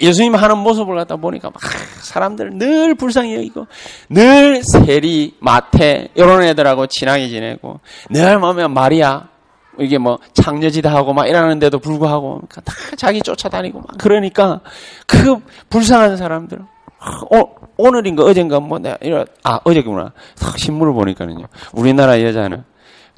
예수님 0.00 0.34
하는 0.34 0.58
모습을 0.58 0.94
갖다 0.96 1.16
보니까 1.16 1.50
막 1.50 1.60
사람들 2.00 2.58
늘 2.58 2.94
불쌍히 2.94 3.34
여기고 3.34 3.66
늘 4.08 4.62
세리, 4.62 5.36
마태 5.40 6.08
이런 6.14 6.42
애들하고 6.42 6.86
친하게 6.86 7.28
지내고 7.28 7.80
늘 8.10 8.38
보면 8.40 8.72
마리아 8.72 9.28
이게 9.78 9.98
뭐 9.98 10.18
창녀지다 10.34 10.94
하고 10.94 11.12
막 11.12 11.26
이러는데도 11.26 11.78
불구하고 11.80 12.42
다 12.48 12.72
자기 12.96 13.20
쫓아다니고 13.20 13.80
막 13.80 13.88
그러니까 13.98 14.60
그 15.06 15.36
불쌍한 15.68 16.16
사람들 16.16 16.60
어, 17.32 17.54
오늘인가 17.76 18.24
어젠가 18.24 18.60
뭐 18.60 18.78
내가 18.78 18.96
이런 19.02 19.26
아 19.42 19.60
어제구나. 19.64 20.12
신문을 20.56 20.94
보니까는요. 20.94 21.46
우리나라 21.72 22.22
여자는 22.22 22.64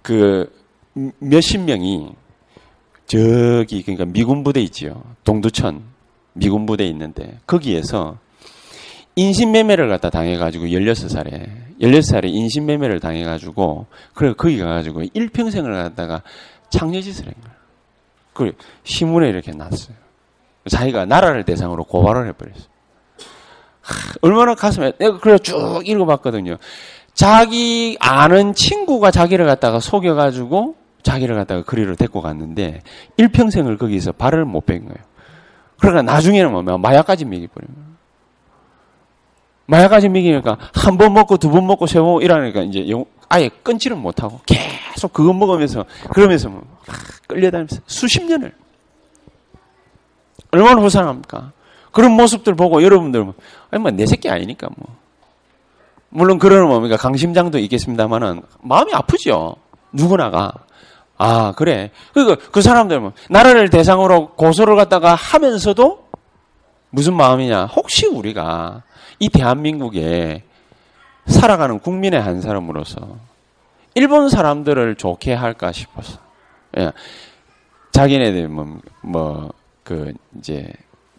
그 0.02 0.50
몇십 1.18 1.60
명이 1.62 2.12
저기 3.06 3.82
그러니까 3.82 4.04
미군 4.06 4.42
부대 4.42 4.60
있지요. 4.62 5.02
동두천 5.24 5.95
미군 6.36 6.66
부대에 6.66 6.86
있는데 6.88 7.38
거기에서 7.46 8.18
인신매매를 9.16 9.88
갖다 9.88 10.10
당해가지고 10.10 10.66
16살에 10.66 11.48
16살에 11.80 12.26
인신매매를 12.26 13.00
당해가지고 13.00 13.86
그래 14.14 14.34
거기 14.36 14.58
가가지고 14.58 15.02
일평생을 15.14 15.72
갖다가 15.72 16.22
창녀짓을 16.70 17.26
한 17.26 17.34
거야. 17.42 17.54
그 18.34 18.52
신문에 18.84 19.28
이렇게 19.28 19.52
났어요. 19.52 19.96
자기가 20.68 21.06
나라를 21.06 21.44
대상으로 21.44 21.84
고발을 21.84 22.28
해버렸어. 22.28 22.64
하, 23.80 24.12
얼마나 24.20 24.54
가슴에 24.54 24.92
내가 24.98 25.18
그래 25.18 25.38
쭉 25.38 25.82
읽어봤거든요. 25.84 26.58
자기 27.14 27.96
아는 28.00 28.52
친구가 28.52 29.10
자기를 29.10 29.46
갖다가 29.46 29.80
속여가지고 29.80 30.74
자기를 31.02 31.36
갖다가 31.36 31.62
그리로 31.62 31.94
데리고 31.94 32.20
갔는데 32.20 32.82
일평생을 33.16 33.78
거기서 33.78 34.12
발을 34.12 34.44
못 34.44 34.66
뺀 34.66 34.84
거예요. 34.84 35.15
그러니까 35.78 36.02
나중에는 36.02 36.50
뭐 36.52 36.78
마약까지 36.78 37.24
먹이버리는 37.24 37.74
거예요. 37.74 37.86
마약까지 39.66 40.08
먹이니까 40.08 40.58
한 40.74 40.96
번 40.96 41.12
먹고 41.14 41.36
두 41.38 41.50
번 41.50 41.66
먹고 41.66 41.86
세 41.86 42.00
번 42.00 42.22
이러니까 42.22 42.60
이제 42.62 42.84
아예 43.28 43.48
끊지를 43.62 43.96
못하고 43.96 44.40
계속 44.46 45.12
그거 45.12 45.32
먹으면서 45.32 45.84
그러면서 46.12 46.48
뭐 46.48 46.62
끌려다니면서 47.26 47.80
수십 47.86 48.22
년을 48.24 48.54
얼마나 50.52 50.80
불쌍합니까? 50.80 51.52
그런 51.92 52.12
모습들 52.12 52.54
보고 52.54 52.82
여러분들 52.82 53.24
뭐, 53.24 53.34
아니 53.70 53.82
뭐 53.82 53.90
내 53.90 54.06
새끼 54.06 54.30
아니니까 54.30 54.68
뭐 54.76 54.96
물론 56.10 56.38
그런 56.38 56.68
뭡니까 56.68 56.96
강심장도 56.96 57.58
있겠습니다만은 57.58 58.42
마음이 58.62 58.94
아프죠 58.94 59.56
누구나가 59.92 60.52
아, 61.18 61.52
그래. 61.56 61.90
그러니까 62.12 62.48
그 62.50 62.62
사람들 62.62 63.00
뭐 63.00 63.12
나라를 63.30 63.70
대상으로 63.70 64.34
고소를 64.34 64.76
갖다가 64.76 65.14
하면서도 65.14 66.06
무슨 66.90 67.14
마음이냐? 67.14 67.66
혹시 67.66 68.06
우리가 68.06 68.82
이 69.18 69.28
대한민국에 69.28 70.42
살아가는 71.26 71.78
국민의 71.78 72.20
한 72.20 72.40
사람으로서 72.40 73.16
일본 73.94 74.28
사람들을 74.28 74.96
좋게 74.96 75.34
할까 75.34 75.72
싶어서. 75.72 76.18
예. 76.78 76.92
자기네들 77.92 78.48
뭐, 78.48 78.78
뭐, 79.00 79.52
그, 79.82 80.12
이제, 80.38 80.70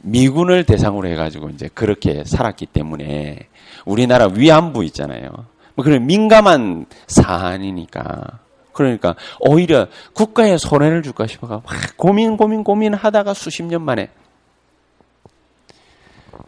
미군을 0.04 0.64
대상으로 0.64 1.08
해가지고 1.08 1.50
이제 1.50 1.70
그렇게 1.74 2.24
살았기 2.24 2.68
때문에 2.68 3.48
우리나라 3.86 4.28
위안부 4.28 4.84
있잖아요. 4.86 5.30
뭐 5.74 5.84
그런 5.84 6.06
민감한 6.06 6.86
사안이니까. 7.08 8.40
그러니까 8.78 9.16
오히려 9.40 9.88
국가에 10.14 10.58
손해를 10.58 11.02
줄까 11.02 11.26
싶어가 11.26 11.62
막 11.66 11.74
고민 11.98 12.38
고민 12.38 12.64
고민하다가 12.64 13.34
수십 13.34 13.64
년 13.64 13.82
만에 13.82 14.12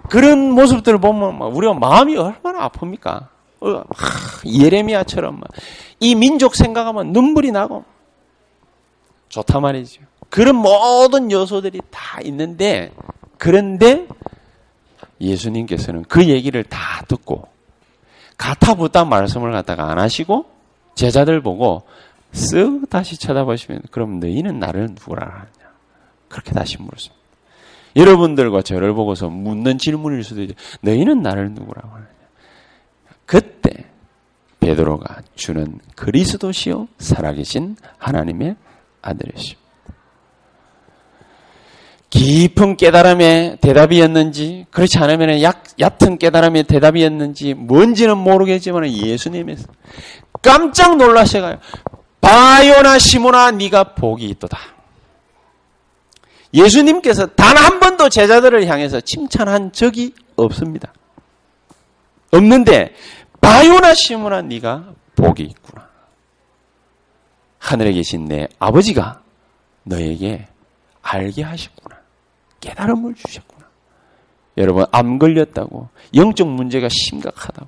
그런 0.10 0.52
모습들을 0.52 1.00
보면 1.00 1.42
우리가 1.54 1.74
마음이 1.74 2.16
얼마나 2.18 2.70
아픕니까? 2.70 3.28
어, 3.62 3.84
예레미야처럼 4.46 5.42
이 6.00 6.16
민족 6.16 6.56
생각하면 6.56 7.12
눈물이 7.12 7.52
나고 7.52 7.84
좋다 9.30 9.60
말이죠. 9.60 10.02
그런 10.30 10.56
모든 10.56 11.32
요소들이 11.32 11.82
다 11.90 12.22
있는데 12.22 12.92
그런데 13.40 14.08
예수님께서는 15.20 16.06
그 16.08 16.28
얘기를 16.28 16.64
다 16.64 17.04
듣고 17.08 17.48
가타부타 18.38 19.06
말씀을 19.06 19.52
갖다가 19.52 19.90
안 19.90 20.00
하시고 20.00 20.46
제자들 20.96 21.42
보고 21.42 21.84
쓱 22.34 22.90
다시 22.90 23.18
쳐다보시면 23.18 23.84
그럼 23.92 24.20
너희는 24.20 24.60
나를 24.60 24.88
누구라 24.88 25.26
하냐? 25.26 25.72
그렇게 26.28 26.52
다시 26.52 26.82
물었습니다. 26.82 27.20
여러분들과 27.96 28.62
저를 28.62 28.94
보고서 28.94 29.30
묻는 29.30 29.78
질문일 29.78 30.24
수도 30.24 30.42
있죠. 30.44 30.54
너희는 30.82 31.22
나를 31.22 31.52
누구라고 31.52 31.90
하느냐? 31.90 32.08
그때 33.26 33.86
베드로가 34.60 35.22
주는 35.36 35.80
그리스도시요 35.96 36.88
살아계신 36.98 37.76
하나님의 37.98 38.56
아들이시오. 39.02 39.58
깊은 42.10 42.78
깨달음의 42.78 43.58
대답이었는지 43.62 44.66
그렇지 44.72 44.98
않으면 44.98 45.42
약, 45.42 45.64
얕은 45.80 46.18
깨달음의 46.18 46.64
대답이었는지 46.64 47.54
뭔지는 47.54 48.18
모르겠지만 48.18 48.88
예수님에서 48.92 49.68
깜짝 50.42 50.98
놀라셔가요. 50.98 51.58
바요나 52.22 53.00
시모나 53.00 53.52
네가 53.52 53.96
복이 53.96 54.26
있도다. 54.30 54.58
예수님께서 56.54 57.28
단 57.28 57.58
한 57.58 57.80
번도 57.80 58.10
제자들을 58.10 58.66
향해서 58.68 59.02
칭찬한 59.02 59.72
적이 59.72 60.14
없습니다. 60.36 60.92
없는데 62.32 62.96
바요나 63.42 63.94
시모나 63.94 64.42
네가 64.42 64.94
복이 65.16 65.44
있구나. 65.44 65.88
하늘에 67.60 67.92
계신 67.92 68.26
내 68.26 68.48
아버지가 68.58 69.22
너에게 69.84 70.48
알게 71.02 71.44
하셨구나. 71.44 71.98
깨달음을 72.60 73.14
주셨구나. 73.16 73.68
여러분 74.58 74.86
암 74.92 75.20
걸렸다고 75.20 75.90
영적 76.16 76.48
문제가 76.48 76.88
심각하다고 76.90 77.68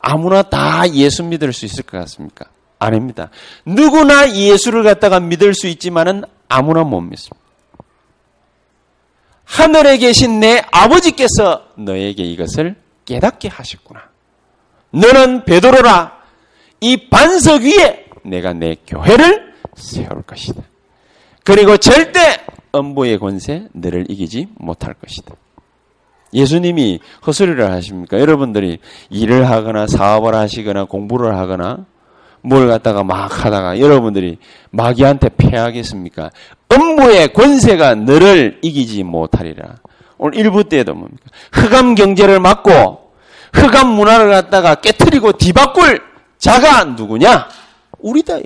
아무나 0.00 0.42
다 0.42 0.88
예수 0.92 1.22
믿을 1.24 1.52
수 1.52 1.66
있을 1.66 1.82
것 1.82 1.98
같습니까? 1.98 2.46
아닙니다. 2.80 3.30
누구나 3.64 4.34
예수를 4.34 4.82
갖다가 4.82 5.20
믿을 5.20 5.54
수 5.54 5.68
있지만은 5.68 6.24
아무나 6.48 6.82
못 6.82 7.00
믿습니다. 7.00 7.38
하늘에 9.44 9.98
계신 9.98 10.40
내 10.40 10.62
아버지께서 10.72 11.66
너에게 11.76 12.24
이것을 12.24 12.76
깨닫게 13.04 13.48
하셨구나. 13.48 14.00
너는 14.90 15.44
베드로라. 15.44 16.18
이 16.80 17.08
반석 17.08 17.62
위에 17.62 18.06
내가 18.24 18.52
내 18.52 18.76
교회를 18.86 19.54
세울 19.76 20.22
것이다. 20.22 20.62
그리고 21.44 21.76
절대 21.76 22.20
음부의 22.74 23.18
권세 23.18 23.66
너를 23.72 24.06
이기지 24.08 24.48
못할 24.56 24.94
것이다. 24.94 25.34
예수님이 26.32 27.00
헛소리를 27.26 27.70
하십니까? 27.72 28.20
여러분들이 28.20 28.78
일을 29.10 29.50
하거나 29.50 29.86
사업을 29.88 30.34
하시거나 30.34 30.84
공부를 30.84 31.36
하거나 31.36 31.86
뭘 32.42 32.68
갖다가 32.68 33.02
막 33.04 33.44
하다가 33.44 33.80
여러분들이 33.80 34.38
마귀한테 34.70 35.30
패하겠습니까? 35.36 36.30
음부의 36.72 37.32
권세가 37.32 37.96
너를 37.96 38.58
이기지 38.62 39.02
못하리라. 39.02 39.76
오늘 40.18 40.38
일부 40.38 40.64
때에도 40.64 40.94
뭡니까? 40.94 41.22
흑암 41.52 41.94
경제를 41.94 42.40
막고 42.40 43.12
흑암 43.52 43.88
문화를 43.88 44.30
갖다가 44.30 44.76
깨뜨리고 44.76 45.32
뒤바꿀 45.32 46.00
자가 46.38 46.84
누구냐? 46.84 47.48
우리다. 47.98 48.38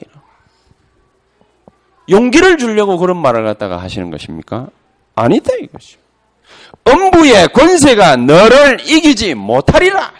용기를 2.09 2.59
주려고 2.59 2.99
그런 2.99 3.17
말을 3.17 3.45
갖다가 3.45 3.77
하시는 3.79 4.11
것입니까? 4.11 4.69
아니다 5.15 5.53
이것이. 5.61 5.97
음부의 6.87 7.49
권세가 7.49 8.17
너를 8.17 8.81
이기지 8.81 9.35
못하리라. 9.35 10.13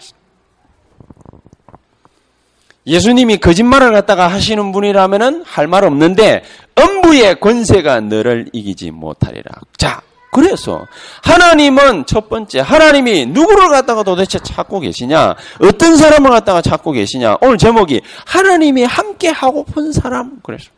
예수님이 2.87 3.37
거짓말을 3.37 3.91
갖다가 3.91 4.27
하시는 4.27 4.71
분이라면은 4.71 5.43
할 5.45 5.67
말 5.67 5.83
없는데 5.83 6.43
음부의 6.77 7.39
권세가 7.39 8.01
너를 8.01 8.49
이기지 8.53 8.91
못하리라. 8.91 9.51
자, 9.77 10.01
그래서 10.31 10.85
하나님은 11.23 12.05
첫 12.05 12.29
번째 12.29 12.59
하나님이 12.59 13.25
누구를 13.27 13.69
갖다가 13.69 14.03
도대체 14.03 14.37
찾고 14.37 14.81
계시냐? 14.81 15.35
어떤 15.61 15.95
사람을 15.97 16.29
갖다가 16.29 16.61
찾고 16.61 16.91
계시냐? 16.91 17.37
오늘 17.41 17.57
제목이 17.57 18.01
하나님이 18.25 18.83
함께 18.83 19.29
하고픈 19.29 19.91
사람 19.91 20.39
그랬습니다. 20.43 20.75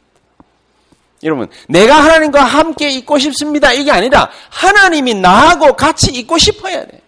여러분, 1.24 1.48
내가 1.68 1.96
하나님과 1.96 2.44
함께 2.44 2.90
있고 2.92 3.18
싶습니다. 3.18 3.74
이게 3.74 3.92
아니라 3.92 4.30
하나님이 4.50 5.16
나하고 5.16 5.76
같이 5.76 6.12
있고 6.12 6.38
싶어야 6.38 6.86
돼. 6.86 7.02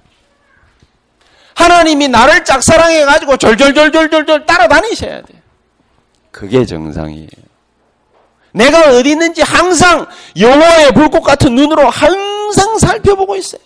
하나님이 1.59 2.07
나를 2.07 2.45
짝사랑해 2.45 3.03
가지고 3.03 3.35
졸졸졸졸졸졸 3.37 4.45
따라다니셔야 4.45 5.21
돼. 5.23 5.41
그게 6.31 6.65
정상이에요. 6.65 7.27
내가 8.53 8.91
어디 8.97 9.11
있는지 9.11 9.41
항상 9.41 10.07
영화의 10.39 10.93
불꽃 10.93 11.21
같은 11.21 11.53
눈으로 11.55 11.89
항상 11.89 12.77
살펴보고 12.79 13.35
있어요. 13.35 13.61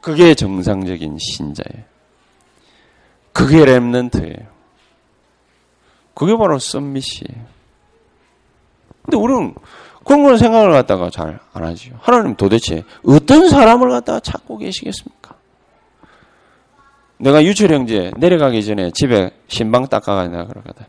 그게 0.00 0.34
정상적인 0.34 1.18
신자예요. 1.18 1.84
그게 3.32 3.58
랩런트예요. 3.64 4.46
그게 6.14 6.36
바로 6.36 6.58
썸밋이에요. 6.58 7.46
근데 9.04 9.16
우리는 9.16 9.54
그런 10.04 10.22
걸 10.24 10.38
생각을 10.38 10.70
갖다가 10.70 11.10
잘 11.10 11.40
안 11.52 11.64
하죠. 11.64 11.90
하나님 12.00 12.34
도대체 12.36 12.84
어떤 13.06 13.48
사람을 13.48 13.90
갖다가 13.90 14.20
찾고 14.20 14.58
계시겠습니까? 14.58 15.21
내가 17.22 17.42
유철 17.44 17.72
형제 17.72 18.10
내려가기 18.16 18.64
전에 18.64 18.90
집에 18.92 19.30
신방 19.46 19.86
닦아가냐 19.86 20.46
그러거든. 20.46 20.84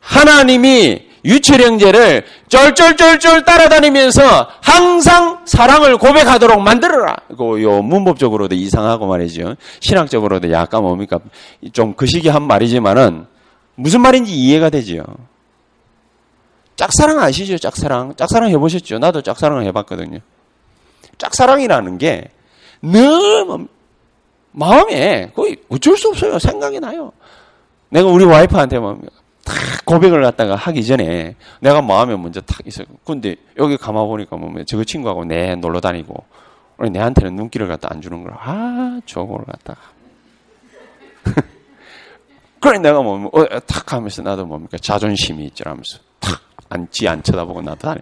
하나님이 0.00 1.06
유철 1.24 1.60
형제를 1.60 2.24
쫄쫄쫄쫄 2.48 3.44
따라다니면서 3.44 4.48
항상 4.62 5.40
사랑을 5.44 5.98
고백하도록 5.98 6.62
만들어라. 6.62 7.16
이거 7.30 7.60
요 7.60 7.82
문법적으로도 7.82 8.54
이상하고 8.54 9.06
말이죠. 9.06 9.56
신학적으로도 9.80 10.50
약간 10.52 10.82
뭡니까 10.82 11.18
좀 11.72 11.94
그 11.94 12.06
시기 12.06 12.28
한 12.28 12.44
말이지만은 12.44 13.26
무슨 13.74 14.00
말인지 14.00 14.32
이해가 14.32 14.70
되지요. 14.70 15.02
짝사랑 16.76 17.18
아시죠? 17.20 17.58
짝사랑. 17.58 18.14
짝사랑 18.16 18.50
해보셨죠? 18.50 18.98
나도 18.98 19.20
짝사랑을 19.22 19.64
해봤거든요. 19.66 20.20
짝사랑이라는 21.18 21.98
게 21.98 22.28
늘 22.82 23.66
마음에 24.56 25.30
거의 25.34 25.56
어쩔 25.68 25.96
수 25.96 26.08
없어요. 26.08 26.38
생각이 26.38 26.80
나요. 26.80 27.12
내가 27.90 28.08
우리 28.08 28.24
와이프한테 28.24 28.78
막 28.78 28.98
고백을 29.84 30.22
갖다가 30.22 30.56
하기 30.56 30.84
전에 30.84 31.36
내가 31.60 31.82
마음에 31.82 32.16
먼저 32.16 32.40
탁 32.40 32.66
있어요. 32.66 32.86
근데 33.04 33.36
여기 33.58 33.76
가만 33.76 34.06
보니까 34.06 34.36
뭐 34.36 34.50
저거 34.64 34.82
친구하고 34.82 35.26
내 35.26 35.54
놀러 35.56 35.80
다니고 35.80 36.24
내한테는 36.90 37.36
눈길을 37.36 37.68
갖다 37.68 37.88
안 37.90 38.00
주는 38.00 38.24
거라. 38.24 38.36
아, 38.40 39.00
저거를 39.04 39.44
갖다가. 39.44 39.80
그래 42.58 42.78
내가 42.78 43.02
뭐, 43.02 43.30
어, 43.32 43.60
탁 43.66 43.92
하면서 43.92 44.22
나도 44.22 44.46
뭡니까 44.46 44.78
자존심이 44.78 45.44
있지라면서 45.46 45.98
탁 46.18 46.40
앉지 46.70 47.06
안 47.06 47.22
쳐다보고 47.22 47.60
나타나네. 47.60 48.00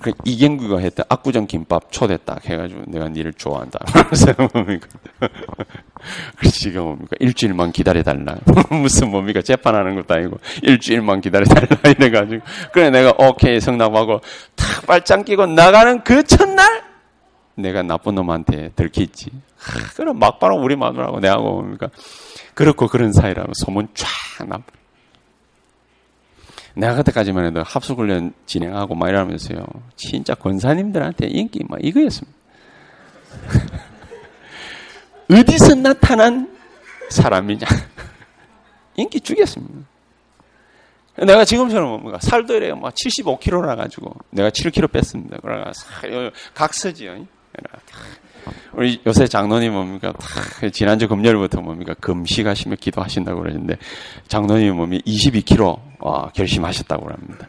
그 0.00 0.12
이경규가 0.24 0.78
했다. 0.78 1.04
압구정 1.08 1.46
김밥 1.46 1.90
초대 1.90 2.16
딱 2.24 2.44
해가지고 2.44 2.82
내가 2.86 3.08
니를 3.08 3.32
좋아한다. 3.32 3.78
그래서 4.06 4.32
뭡니까? 4.52 4.86
지가 6.42 6.80
뭡니까? 6.80 7.16
일주일만 7.20 7.72
기다려달라. 7.72 8.36
무슨 8.70 9.10
뭡니까? 9.10 9.42
재판하는 9.42 9.94
것도 9.96 10.14
아니고 10.14 10.38
일주일만 10.62 11.20
기다려달라 11.20 11.90
이래가지고 11.90 12.44
그래 12.72 12.90
내가 12.90 13.12
오케이 13.18 13.60
성납하고 13.60 14.20
탁 14.54 14.86
발짱 14.86 15.24
끼고 15.24 15.46
나가는 15.46 16.02
그 16.04 16.22
첫날 16.24 16.84
내가 17.54 17.82
나쁜 17.82 18.14
놈한테 18.14 18.70
들키지. 18.76 19.30
그럼 19.96 20.18
막바로 20.18 20.56
우리 20.56 20.76
마누라고 20.76 21.20
내하고 21.20 21.54
뭡니까? 21.54 21.88
그렇고 22.54 22.86
그런 22.86 23.12
사이라고 23.12 23.52
소문 23.54 23.88
쫙 23.94 24.46
나. 24.46 24.58
내가 26.76 26.94
그때까지만 26.96 27.46
해도 27.46 27.62
합숙훈련 27.62 28.34
진행하고 28.44 28.94
막 28.94 29.08
이러면서요. 29.08 29.64
진짜 29.96 30.34
권사님들한테 30.34 31.26
인기 31.26 31.64
막 31.66 31.82
이거였습니다. 31.82 32.36
어디서 35.32 35.74
나타난 35.76 36.54
사람이냐? 37.08 37.66
인기 38.96 39.20
죽였습니다. 39.20 39.86
내가 41.16 41.46
지금처럼 41.46 42.02
뭔가 42.02 42.18
살도 42.20 42.54
이래 42.56 42.72
막 42.74 42.94
75kg라 42.94 43.74
가지고 43.74 44.14
내가 44.30 44.50
7kg 44.50 44.92
뺐습니다. 44.92 45.38
그래서 45.40 45.86
각서지요. 46.54 47.26
우리 48.72 49.00
요새 49.06 49.26
장로님 49.26 49.72
뭡니까? 49.72 50.12
지난주 50.72 51.08
금요일부터 51.08 51.60
뭡니까? 51.60 51.94
금식하시며 52.00 52.76
기도하신다고 52.76 53.40
그러는데 53.40 53.76
장로님 54.28 54.76
몸이 54.76 55.00
22kg 55.02 55.78
와, 56.00 56.30
결심하셨다고 56.34 57.08
합니다. 57.08 57.48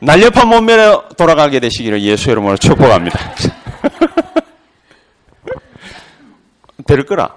날렵한 0.00 0.48
몸매로 0.48 1.10
돌아가게 1.16 1.60
되시기를 1.60 2.02
예수 2.02 2.30
이름으로 2.30 2.56
축복합니다. 2.56 3.18
될 6.86 7.06
거라 7.06 7.36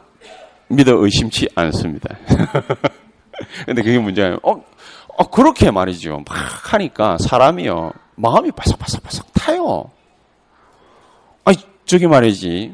믿어 0.67 0.93
의심치 0.95 1.47
않습니다. 1.55 2.17
근데 3.65 3.81
그게 3.81 3.99
문제예요. 3.99 4.39
어, 4.43 4.63
어, 5.17 5.29
그렇게 5.29 5.69
말이죠. 5.71 6.23
막 6.27 6.73
하니까 6.73 7.17
사람이요. 7.19 7.91
마음이 8.15 8.51
바삭바삭바삭 8.51 9.33
타요. 9.33 9.91
저기 11.85 12.07
말이지. 12.07 12.73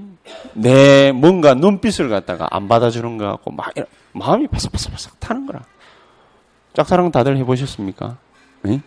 내 0.54 1.12
뭔가 1.12 1.54
눈빛을 1.54 2.10
갖다가 2.10 2.47
안 2.52 2.67
받아주는 2.67 3.17
것 3.17 3.26
같고, 3.28 3.52
막, 3.52 3.74
마음이 4.13 4.47
바삭바삭바삭 4.47 5.19
타는 5.19 5.45
거라. 5.45 5.62
짝사랑 6.74 7.12
다들 7.12 7.38
해보셨습니까? 7.38 8.17
네? 8.63 8.82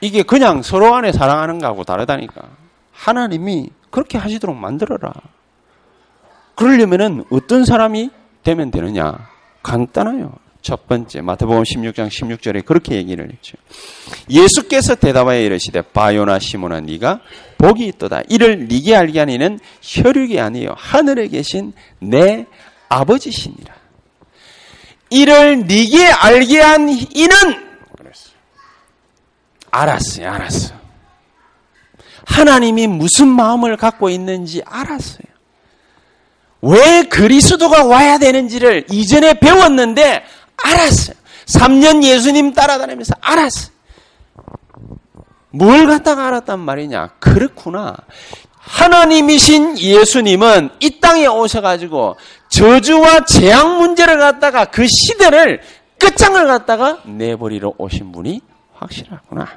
이게 0.00 0.22
그냥 0.22 0.62
서로 0.62 0.94
안에 0.94 1.12
사랑하는 1.12 1.58
거하고 1.58 1.84
다르다니까. 1.84 2.42
하나님이 2.92 3.70
그렇게 3.90 4.18
하시도록 4.18 4.56
만들어라. 4.56 5.12
그러려면은 6.54 7.24
어떤 7.30 7.64
사람이 7.64 8.10
되면 8.42 8.70
되느냐? 8.70 9.28
간단해요. 9.62 10.32
첫 10.68 10.86
번째 10.86 11.22
마태복음 11.22 11.62
16장 11.62 12.08
16절에 12.08 12.62
그렇게 12.62 12.96
얘기를 12.96 13.26
했죠. 13.32 13.56
예수께서 14.28 14.96
대답하여 14.96 15.40
이르시되 15.40 15.80
바요나 15.80 16.38
시모나 16.38 16.80
네가 16.80 17.22
복이 17.56 17.86
있도다. 17.86 18.20
이를 18.28 18.68
네게 18.68 18.94
알게 18.94 19.18
하니는 19.18 19.60
혈육이 19.80 20.38
아니요 20.38 20.74
하늘에 20.76 21.28
계신 21.28 21.72
내 22.00 22.44
아버지시니라. 22.90 23.74
이를 25.08 25.66
네게 25.66 26.04
알게 26.04 26.60
한 26.60 26.90
이는. 26.90 27.68
알았어요. 29.70 30.30
알았어. 30.30 30.74
하나님이 32.26 32.88
무슨 32.88 33.28
마음을 33.28 33.78
갖고 33.78 34.10
있는지 34.10 34.60
알았어요. 34.66 35.28
왜 36.60 37.04
그리스도가 37.04 37.84
와야 37.84 38.18
되는지를 38.18 38.84
이전에 38.90 39.34
배웠는데 39.34 40.24
알았어요. 40.64 41.16
3년 41.46 42.02
예수님 42.02 42.52
따라다니면서 42.52 43.14
알았어요. 43.20 43.72
뭘 45.50 45.86
갖다가 45.86 46.26
알았단 46.26 46.58
말이냐? 46.60 47.08
그렇구나. 47.18 47.96
하나님이신 48.58 49.78
예수님은 49.78 50.70
이 50.80 51.00
땅에 51.00 51.26
오셔가지고 51.26 52.16
저주와 52.50 53.24
재앙 53.24 53.78
문제를 53.78 54.18
갖다가 54.18 54.66
그 54.66 54.86
시대를 54.86 55.62
끝장을 55.98 56.46
갖다가 56.46 56.98
내버리러 57.04 57.72
오신 57.78 58.12
분이 58.12 58.42
확실하구나. 58.74 59.48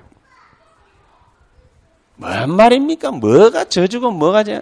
뭔 2.15 2.55
말입니까? 2.55 3.11
뭐가 3.11 3.65
저주고 3.65 4.11
뭐가 4.11 4.43
재앙? 4.43 4.61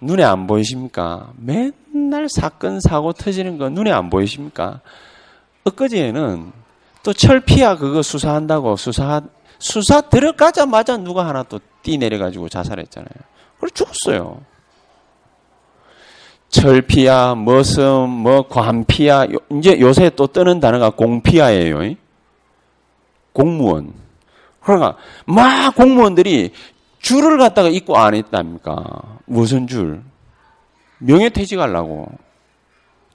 눈에 0.00 0.22
안 0.24 0.46
보이십니까? 0.46 1.32
맨날 1.36 2.28
사건 2.28 2.80
사고 2.80 3.12
터지는 3.12 3.58
거 3.58 3.68
눈에 3.68 3.90
안 3.90 4.10
보이십니까? 4.10 4.80
엊그제는 5.64 6.52
또 7.02 7.12
철피아 7.12 7.76
그거 7.76 8.02
수사한다고 8.02 8.76
수사 8.76 9.22
수사 9.58 10.00
들어가자마자 10.02 10.96
누가 10.96 11.26
하나 11.26 11.42
또 11.42 11.60
뛰 11.86 11.98
내려가지고 11.98 12.48
자살했잖아요. 12.48 13.08
그래 13.60 13.70
죽었어요. 13.72 14.40
철피아, 16.48 17.36
머슴, 17.36 18.10
뭐 18.10 18.48
관피아, 18.48 19.28
이제 19.52 19.78
요새 19.78 20.10
또 20.16 20.26
뜨는 20.26 20.58
단어가 20.58 20.90
공피아예요. 20.90 21.94
공무원. 23.32 23.92
그러니까 24.60 24.96
막 25.26 25.76
공무원들이 25.76 26.52
줄을 27.00 27.38
갖다가 27.38 27.68
입고 27.68 27.96
안 27.96 28.14
했답니까? 28.14 28.84
무슨 29.26 29.66
줄? 29.66 30.02
명예퇴직하려고. 30.98 32.08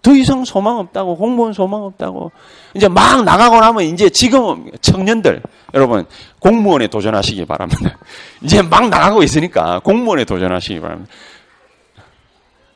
더 0.02 0.16
이상 0.16 0.44
소망 0.46 0.78
없다고, 0.78 1.16
공무원 1.16 1.54
소망 1.54 1.84
없다고. 1.84 2.32
이제 2.74 2.88
막 2.88 3.24
나가고 3.24 3.60
나면 3.60 3.84
이제 3.84 4.10
지금 4.10 4.72
청년들, 4.82 5.44
여러분, 5.76 6.06
공무원에 6.40 6.88
도전하시기 6.88 7.46
바랍니다. 7.46 7.98
이제 8.42 8.62
막 8.64 8.90
나가고 8.90 9.22
있으니까 9.22 9.80
공무원에 9.80 10.26
도전하시기 10.26 10.80
바랍니다. 10.80 11.12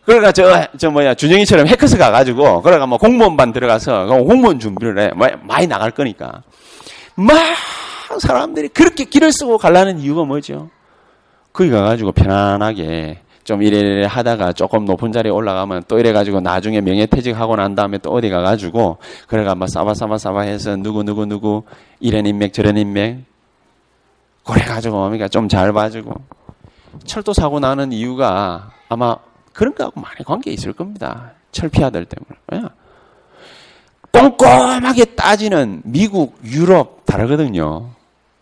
그러니까 0.06 0.32
저, 0.32 0.68
저 0.78 0.91
뭐야, 0.91 1.15
준영이처럼 1.15 1.68
해커스 1.68 1.98
가가지고, 1.98 2.62
그러니까 2.62 2.86
뭐 2.86 3.00
공무원반 3.00 3.52
들어가서 3.52 4.06
공무원 4.06 4.60
준비를 4.60 5.00
해. 5.00 5.12
많이 5.41 5.65
나갈 5.65 5.89
거니까. 5.89 6.44
막 7.15 7.39
사람들이 8.20 8.68
그렇게 8.68 9.06
길을 9.06 9.32
쓰고 9.32 9.58
가려는 9.58 9.98
이유가 10.00 10.24
뭐죠? 10.26 10.70
거기 11.56 11.70
가가지고 11.70 12.12
편안하게 12.12 13.20
좀 13.46 13.63
이래이래 13.63 14.06
하다가 14.08 14.52
조금 14.52 14.84
높은 14.84 15.13
자리에 15.13 15.32
올라가면 15.32 15.84
또 15.88 16.00
이래가지고 16.00 16.41
나중에 16.41 16.82
명예퇴직하고 16.82 17.56
난 17.56 17.76
다음에 17.76 17.98
또 18.00 18.12
어디 18.12 18.30
가가지고 18.30 18.98
그래가 19.28 19.56
막 19.56 19.70
싸바싸바싸바 19.70 20.41
해서 20.41 20.76
누구 20.76 21.04
누구 21.04 21.26
누구 21.26 21.63
이런 22.02 22.26
인맥 22.26 22.52
저런 22.52 22.76
인맥 22.76 23.24
그래가지고 24.44 24.98
어미가 24.98 25.30
좀잘 25.30 25.72
봐주고 25.72 26.13
철도 27.06 27.32
사고 27.32 27.62
나는 27.62 27.94
이유가 27.94 28.72
아마 28.89 29.15
그런 29.54 29.74
거하고 29.74 30.02
많이 30.02 30.26
관계 30.26 30.52
있을 30.52 30.74
겁니다. 30.74 31.32
철피아들 31.54 32.06
때문에. 32.06 32.70
꼼꼼하게 34.12 35.06
따지는 35.06 35.82
미국, 35.86 36.38
유럽 36.44 37.06
다르거든요. 37.06 37.91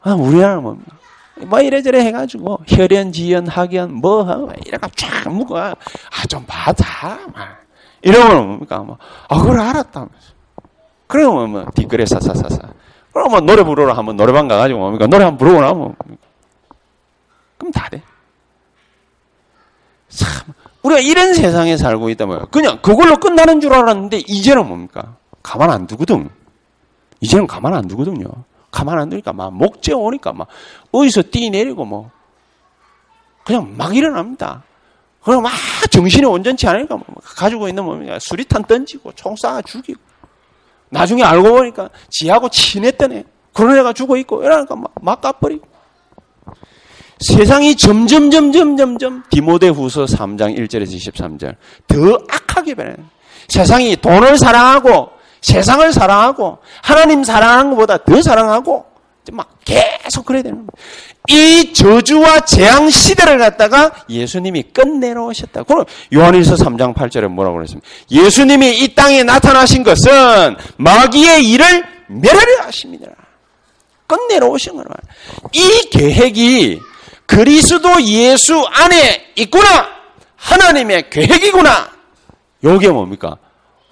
아, 0.01 0.13
우리나라는 0.13 0.63
뭡니까? 0.63 1.02
뭐 1.35 1.59
이래저래 1.59 2.05
해가지고 2.05 2.59
혈연, 2.67 3.11
지연, 3.11 3.47
학연 3.47 3.93
뭐 3.95 4.51
이래가 4.65 4.87
쫙 4.95 5.29
묶어. 5.29 5.75
아좀 6.21 6.45
봐자 6.47 7.19
막. 7.33 7.63
이러면 8.01 8.47
뭡니까? 8.47 8.79
뭐아 8.79 9.41
그걸 9.41 9.59
알았다면서 9.59 10.33
그러면 11.07 11.49
뭐 11.49 11.65
뒷글에 11.75 12.05
사사사사. 12.05 12.59
그러면 13.11 13.31
뭐 13.31 13.39
노래 13.41 13.63
부르러 13.63 13.93
하면 13.93 14.17
노래방 14.17 14.47
가가지고 14.47 14.79
뭡니까? 14.79 15.07
노래 15.07 15.23
한번 15.23 15.37
부르고 15.37 15.61
나면 15.61 15.95
그럼 17.57 17.71
다 17.71 17.87
돼. 17.89 18.01
참 20.09 20.53
우리가 20.83 20.99
이런 20.99 21.33
세상에 21.33 21.77
살고 21.77 22.09
있다 22.09 22.25
면 22.25 22.45
그냥 22.51 22.79
그걸로 22.81 23.17
끝나는 23.17 23.61
줄 23.61 23.73
알았는데 23.73 24.17
이제는 24.27 24.67
뭡니까? 24.67 25.15
가만 25.41 25.71
안 25.71 25.87
두거든. 25.87 26.29
이제는 27.21 27.47
가만 27.47 27.73
안 27.73 27.87
두거든요. 27.87 28.27
가만 28.73 28.99
안 28.99 29.09
두니까 29.09 29.31
막 29.31 29.53
목재 29.53 29.93
오니까 29.93 30.33
막 30.33 30.47
어디서 30.91 31.21
뛰 31.23 31.49
내리고 31.49 31.85
뭐 31.85 32.09
그냥 33.45 33.73
막 33.77 33.95
일어납니다. 33.95 34.63
그럼 35.21 35.43
막 35.43 35.51
정신이 35.91 36.25
온전치 36.25 36.67
않으니까 36.67 36.95
뭐 36.95 37.05
가지고 37.23 37.69
있는 37.69 37.85
뭡니까 37.85 38.17
수리탄 38.19 38.63
던지고 38.63 39.13
총 39.13 39.35
쏴 39.35 39.65
죽이고 39.65 40.01
나중에 40.89 41.23
알고 41.23 41.49
보니까 41.49 41.89
지하고 42.09 42.49
친했던 42.49 43.13
애 43.13 43.23
그런 43.53 43.77
애가 43.77 43.93
죽어 43.93 44.17
있고 44.17 44.43
이러니까 44.43 44.75
막, 44.75 44.91
막 45.01 45.21
까버리고 45.21 45.67
세상이 47.19 47.75
점점 47.75 48.31
점점 48.31 48.75
점점 48.75 49.23
디모데 49.29 49.69
후서 49.69 50.05
3장 50.05 50.57
1절에서 50.57 50.97
23절 50.97 51.55
더 51.87 52.19
악하게 52.29 52.75
변해 52.75 52.95
세상이 53.47 53.95
돈을 53.97 54.37
사랑하고 54.37 55.11
세상을 55.43 55.91
사랑하고 55.93 56.57
하나님 56.81 57.23
사랑하는 57.23 57.71
것보다 57.71 57.97
더 57.97 58.21
사랑하고 58.21 58.85
막 59.31 59.49
계속 59.63 60.25
그래야 60.25 60.41
되는 60.41 60.57
거예요. 60.57 60.69
이 61.29 61.73
저주와 61.73 62.41
재앙 62.41 62.89
시대를 62.89 63.37
갖다가 63.37 63.91
예수님이 64.09 64.63
끝내러 64.73 65.25
오셨다. 65.27 65.63
그럼 65.63 65.85
요한일서 66.13 66.55
3장 66.55 66.93
8절에 66.93 67.27
뭐라고 67.27 67.57
그랬습니까? 67.57 67.87
예수님이 68.11 68.79
이 68.79 68.95
땅에 68.95 69.23
나타나신 69.23 69.83
것은 69.83 70.55
마귀의 70.77 71.45
일을 71.49 71.85
멸하려 72.07 72.63
하십니다. 72.63 73.07
끝내러 74.07 74.47
오신 74.47 74.75
거라. 74.75 74.89
이 75.53 75.89
계획이 75.91 76.79
그리스도 77.25 78.01
예수 78.03 78.61
안에 78.73 79.31
있구나. 79.35 79.87
하나님의 80.35 81.09
계획이구나. 81.09 81.89
요게 82.63 82.89
뭡니까? 82.89 83.37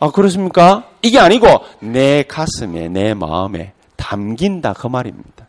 아, 0.02 0.10
그렇습니까? 0.10 0.86
이게 1.04 1.20
아니고 1.20 1.48
내 1.80 2.24
가슴에, 2.24 2.90
내 2.90 3.14
마음에 3.14 3.74
담긴다. 3.98 4.74
그 4.74 4.88
말입니다. 4.88 5.48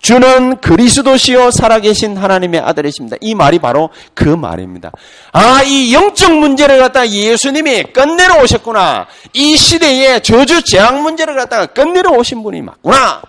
주는 0.00 0.56
그리스도시요 0.60 1.50
살아계신 1.50 2.16
하나님의 2.16 2.60
아들이십니다. 2.60 3.16
이 3.20 3.34
말이 3.34 3.58
바로 3.58 3.90
그 4.14 4.28
말입니다. 4.28 4.92
아, 5.32 5.62
이 5.64 5.92
영적 5.92 6.32
문제를 6.38 6.78
갖다 6.78 7.08
예수님이 7.08 7.82
끝내러 7.92 8.40
오셨구나. 8.40 9.08
이 9.32 9.56
시대에 9.56 10.20
저주 10.20 10.62
재앙 10.62 11.02
문제를 11.02 11.34
갖다가 11.34 11.66
끝내러 11.66 12.12
오신 12.12 12.44
분이 12.44 12.62
맞구나. 12.62 13.22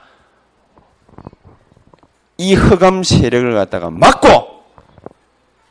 이 2.37 2.53
흑암 2.53 3.01
세력을 3.03 3.51
갖다가 3.55 3.89
막고 3.89 4.61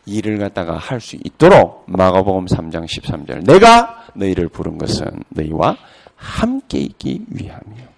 일을 0.06 0.38
갖다가 0.38 0.76
할 0.76 1.00
수 1.00 1.16
있도록 1.24 1.84
마가복음 1.86 2.46
3장 2.46 2.86
13절 2.86 3.46
내가 3.46 3.97
너희를 4.18 4.48
부른 4.48 4.78
것은 4.78 5.24
너희와 5.30 5.76
함께 6.16 6.78
있기 6.78 7.24
위함이요. 7.28 7.88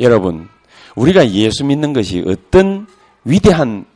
여러분, 0.00 0.48
우리가 0.94 1.30
예수 1.30 1.64
믿는 1.64 1.92
것이 1.92 2.24
어떤 2.26 2.86
위대한 3.24 3.86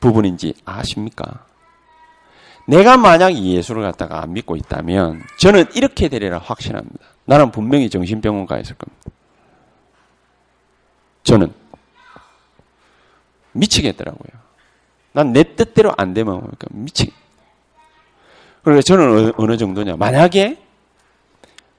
부분인지 0.00 0.54
아십니까? 0.64 1.44
내가 2.66 2.96
만약 2.96 3.34
예수를 3.34 3.82
갖다가 3.82 4.22
안 4.22 4.32
믿고 4.32 4.56
있다면 4.56 5.22
저는 5.38 5.64
이렇게 5.74 6.08
되리라 6.08 6.38
확신합니다. 6.38 7.04
나는 7.24 7.50
분명히 7.50 7.88
정신병원 7.90 8.46
가 8.46 8.58
있을 8.58 8.74
겁니다. 8.76 9.10
저는 11.24 11.52
미치겠더라고요. 13.52 14.40
난 15.12 15.32
내 15.32 15.42
뜻대로 15.42 15.92
안 15.96 16.14
되면 16.14 16.50
미치. 16.70 17.12
그러니까 18.62 18.82
저는 18.82 19.32
어느 19.36 19.56
정도냐. 19.56 19.96
만약에 19.96 20.58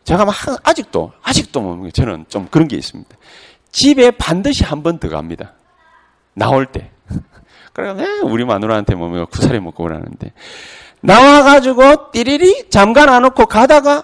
제가 0.03 0.25
막 0.25 0.33
아직도 0.63 1.11
아직도 1.21 1.61
뭐 1.61 1.89
저는 1.91 2.25
좀 2.29 2.47
그런 2.49 2.67
게 2.67 2.75
있습니다. 2.77 3.15
집에 3.71 4.11
반드시 4.11 4.63
한 4.63 4.81
번 4.81 4.97
더 4.99 5.09
갑니다. 5.09 5.53
나올 6.33 6.65
때. 6.65 6.89
그래서 7.73 8.25
우리 8.25 8.43
마누라한테 8.45 8.95
뭐 8.95 9.25
구사리 9.25 9.59
먹고 9.59 9.83
그러는데 9.83 10.33
나와 11.01 11.43
가지고 11.43 12.11
띠리리 12.11 12.69
잠깐 12.69 13.09
안 13.09 13.21
놓고 13.23 13.45
가다가 13.45 14.03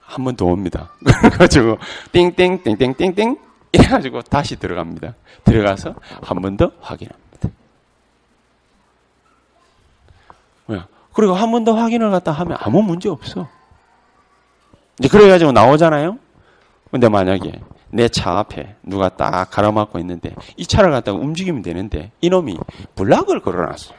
한 0.00 0.24
번 0.24 0.36
더 0.36 0.46
옵니다. 0.46 0.90
그래가지고 1.04 1.78
띵띵 2.12 2.62
띵띵띵띵 2.64 3.36
이래가지고 3.72 4.22
다시 4.22 4.56
들어갑니다. 4.56 5.14
들어가서 5.44 5.94
한 6.22 6.40
번 6.42 6.56
더 6.56 6.72
확인합니다. 6.80 7.48
뭐야? 10.66 10.86
그리고 11.16 11.32
한 11.34 11.50
번 11.50 11.64
더 11.64 11.72
확인을 11.74 12.10
갖다 12.10 12.30
하면 12.30 12.58
아무 12.60 12.82
문제 12.82 13.08
없어. 13.08 13.48
이제 15.00 15.08
그래가지고 15.08 15.52
나오잖아요? 15.52 16.18
근데 16.90 17.08
만약에 17.08 17.60
내 17.90 18.08
차 18.08 18.38
앞에 18.38 18.76
누가 18.82 19.08
딱 19.08 19.50
가로막고 19.50 19.98
있는데 20.00 20.34
이 20.56 20.66
차를 20.66 20.90
갖다가 20.90 21.18
움직이면 21.18 21.62
되는데 21.62 22.12
이놈이 22.20 22.58
블락을 22.94 23.40
걸어놨어. 23.40 23.94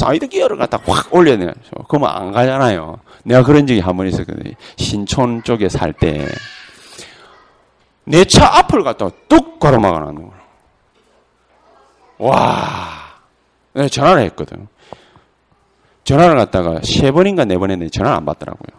사이드 0.00 0.28
기어를 0.28 0.56
갖다 0.56 0.78
확 0.86 1.12
올려내서 1.14 1.54
그러면 1.88 2.10
안 2.10 2.32
가잖아요. 2.32 2.98
내가 3.24 3.42
그런 3.42 3.66
적이 3.66 3.80
한 3.80 3.96
번 3.96 4.06
있었거든요. 4.08 4.54
신촌 4.76 5.42
쪽에 5.42 5.68
살 5.68 5.92
때. 5.92 6.26
내 8.04 8.24
차 8.24 8.58
앞을 8.58 8.82
갖다가 8.82 9.12
뚝 9.28 9.60
가로막아 9.60 9.98
놨는 10.00 10.28
거야. 10.28 10.40
와, 12.18 12.88
내가 13.72 13.88
전화를 13.88 14.22
했거든. 14.24 14.68
전화를 16.10 16.36
갖다가 16.36 16.80
세 16.82 17.10
번인가 17.12 17.44
네 17.44 17.56
번 17.56 17.70
했는데 17.70 17.90
전화를 17.90 18.16
안 18.18 18.24
받더라고요. 18.24 18.78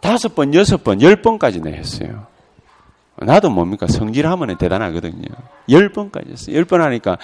다섯 0.00 0.34
번, 0.34 0.54
여섯 0.54 0.84
번, 0.84 1.00
열 1.02 1.16
번까지 1.22 1.60
내 1.62 1.72
했어요. 1.72 2.26
나도 3.16 3.48
뭡니까 3.50 3.86
성질하면 3.86 4.56
대단하거든요. 4.58 5.28
열 5.70 5.88
번까지 5.90 6.30
했어요. 6.30 6.56
열 6.56 6.64
번 6.64 6.82
하니까 6.82 7.16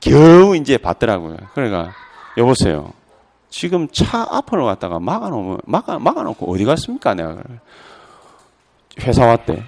겨우 0.00 0.54
이제 0.56 0.76
받더라고요. 0.76 1.36
그러니까 1.54 1.92
여보세요. 2.36 2.92
지금 3.48 3.88
차 3.88 4.26
앞을 4.30 4.62
갔다가 4.64 4.98
막아놓으면 5.00 5.58
막아 5.64 5.98
막아놓고 5.98 6.52
어디 6.52 6.64
갔습니까? 6.64 7.14
내가 7.14 7.36
회사 9.00 9.24
왔대. 9.24 9.62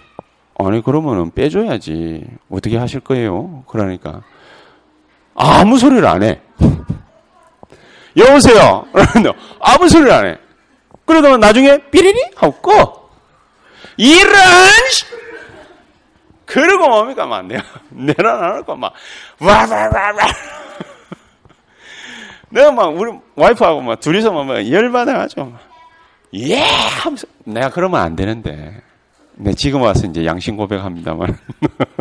아니 0.59 0.83
그러면은 0.83 1.31
빼줘야지. 1.31 2.27
어떻게 2.51 2.77
하실 2.77 3.01
거예요? 3.01 3.63
그러니까 3.67 4.23
아무 5.35 5.79
소리를 5.79 6.05
안 6.07 6.23
해. 6.23 6.41
여보세요. 8.19 8.85
아무 9.61 9.89
소리를 9.89 10.13
안 10.13 10.27
해. 10.27 10.39
그러다가 11.05 11.37
나중에 11.37 11.79
삐리리 11.91 12.33
하고 12.37 12.53
꺼. 12.61 13.11
이런 13.97 14.33
그러고 16.45 16.89
뭡니까 16.89 17.27
막. 17.27 17.47
내가 17.47 17.63
내려놔놓고 17.91 18.77
막. 18.77 18.93
와와와와. 19.41 20.17
내가 22.51 22.73
막 22.73 22.87
우리 22.89 23.13
와이프하고 23.37 23.83
막 23.83 24.01
둘이서 24.01 24.33
막 24.33 24.71
열받아가지고 24.71 25.53
예! 26.35 26.61
하면서 26.61 27.27
내가 27.45 27.71
그러면 27.71 28.01
안 28.01 28.17
되는데. 28.17 28.83
네, 29.41 29.55
지금 29.55 29.83
와서 29.83 30.07
이제 30.07 30.27
양심 30.27 30.57
고백합니다만. 30.57 31.39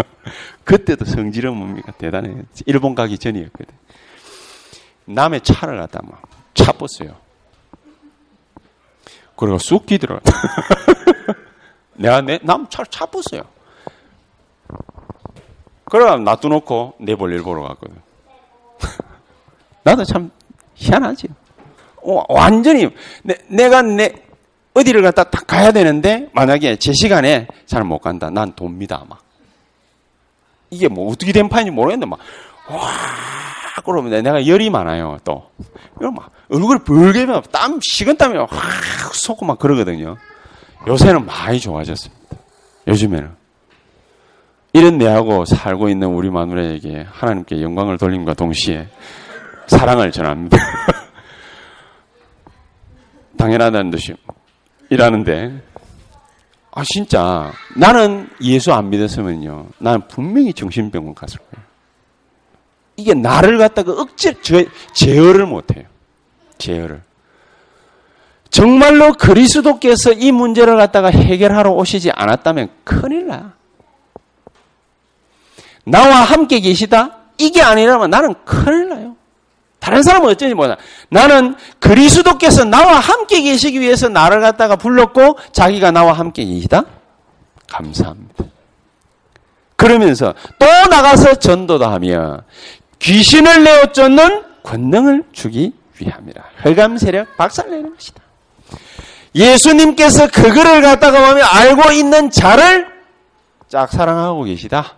그때도 0.63 1.05
성질은 1.05 1.55
뭡니까? 1.55 1.91
대단해. 1.97 2.33
일본 2.65 2.95
가기 2.95 3.17
전이었거든 3.19 3.67
남의 5.07 5.41
차를 5.41 5.77
갖다 5.77 5.99
막 6.03 6.21
차뻤어요 6.53 7.15
그리고 9.35 9.57
쑥 9.59 9.85
기더라 9.85 10.19
내가 11.95 12.21
내 12.21 12.39
남 12.43 12.67
차를 12.69 12.85
차뻤어요 12.89 13.41
그러다 15.85 16.17
놔두놓고 16.17 16.95
내 16.99 17.15
볼 17.15 17.33
일 17.33 17.41
보러 17.43 17.63
갔거든 17.63 17.95
나도 19.83 20.03
참 20.03 20.29
희한하지. 20.75 21.27
어, 22.03 22.23
완전히 22.29 22.89
내, 23.23 23.69
가 23.69 23.81
내 23.81 24.13
어디를 24.73 25.01
갔다 25.01 25.23
딱 25.23 25.47
가야 25.47 25.71
되는데 25.71 26.29
만약에 26.33 26.75
제 26.75 26.91
시간에 26.93 27.47
잘 27.65 27.83
못 27.83 27.99
간다. 27.99 28.29
난 28.29 28.53
돕니다 28.53 29.03
막. 29.07 29.23
이게 30.69 30.87
뭐 30.89 31.11
어떻게 31.11 31.31
된 31.31 31.47
판인지 31.49 31.71
모르겠는데 31.71 32.05
막 32.09 32.19
와, 32.69 32.91
그러면 33.83 34.23
내가 34.23 34.45
열이 34.45 34.69
많아요 34.69 35.17
또. 35.23 35.49
이거 35.97 36.11
막 36.11 36.31
얼굴 36.49 36.83
붉게 36.83 37.25
땀 37.51 37.79
식은 37.81 38.17
땀이 38.17 38.37
확 38.37 39.15
솟고 39.15 39.45
막 39.45 39.59
그러거든요. 39.59 40.17
요새는 40.87 41.25
많이 41.25 41.59
좋아졌습니다. 41.59 42.37
요즘에는. 42.87 43.35
이런 44.73 44.97
내하고 44.97 45.45
살고 45.45 45.89
있는 45.89 46.09
우리 46.09 46.29
마누라에게 46.29 47.05
하나님께 47.09 47.61
영광을 47.61 47.97
돌림과 47.97 48.33
동시에 48.35 48.87
사랑을 49.67 50.11
전합니다. 50.11 50.57
당연하다는 53.37 53.91
듯이 53.91 54.13
일하는데 54.89 55.61
아 56.71 56.83
진짜 56.83 57.51
나는 57.75 58.29
예수 58.41 58.73
안 58.73 58.89
믿었으면요 58.89 59.67
나는 59.79 60.07
분명히 60.07 60.53
정신병원 60.53 61.15
갔을 61.15 61.39
거예요. 61.39 61.66
이게 62.97 63.13
나를 63.13 63.57
갖다가 63.57 63.93
억지 63.93 64.33
제어를 64.93 65.45
못해요. 65.45 65.85
제어를. 66.57 67.01
정말로 68.49 69.13
그리스도께서 69.13 70.13
이 70.13 70.31
문제를 70.31 70.75
갖다가 70.77 71.09
해결하러 71.09 71.71
오시지 71.71 72.11
않았다면 72.11 72.69
큰일 72.83 73.27
나. 73.27 73.53
나와 75.83 76.17
함께 76.17 76.59
계시다? 76.59 77.17
이게 77.37 77.61
아니라면 77.61 78.09
나는 78.09 78.33
큰일 78.43 78.89
나요. 78.89 79.15
다른 79.79 80.01
사람은 80.01 80.29
어쩐지 80.29 80.55
몰라. 80.55 80.75
나는 81.09 81.55
그리스도께서 81.79 82.65
나와 82.65 82.99
함께 82.99 83.41
계시기 83.41 83.79
위해서 83.79 84.09
나를 84.09 84.41
갖다가 84.41 84.75
불렀고 84.75 85.37
자기가 85.51 85.91
나와 85.91 86.13
함께 86.13 86.43
계시다? 86.43 86.83
감사합니다. 87.69 88.45
그러면서 89.77 90.33
또 90.57 90.65
나가서 90.89 91.35
전도도 91.35 91.85
하며 91.85 92.41
귀신을 92.99 93.63
내어 93.63 93.91
쫓는 93.91 94.43
권능을 94.63 95.23
주기 95.31 95.73
위함이라. 95.99 96.43
흑암 96.63 96.97
세력 96.97 97.37
박살내는 97.37 97.95
것이다. 97.95 98.21
예수님께서 99.35 100.27
그거를 100.27 100.81
갖다가 100.81 101.29
보면 101.29 101.45
알고 101.49 101.91
있는 101.91 102.29
자를 102.31 102.87
짝사랑하고 103.69 104.43
계시다. 104.43 104.95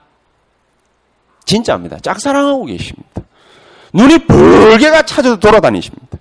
진짜입니다. 1.46 1.98
짝사랑하고 2.00 2.66
계십니다. 2.66 3.22
눈이 3.94 4.26
벌게가 4.26 5.02
찾아서 5.02 5.38
돌아다니십니다. 5.38 6.18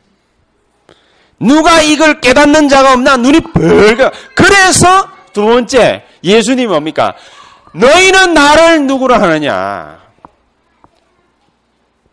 누가 1.40 1.80
이걸 1.82 2.20
깨닫는 2.20 2.68
자가 2.68 2.94
없나? 2.94 3.16
눈이 3.16 3.40
벌게. 3.52 4.10
그래서 4.34 5.08
두 5.32 5.44
번째 5.44 6.04
예수님이 6.24 6.66
뭡니까? 6.66 7.14
너희는 7.74 8.34
나를 8.34 8.86
누구라 8.86 9.20
하느냐? 9.20 10.00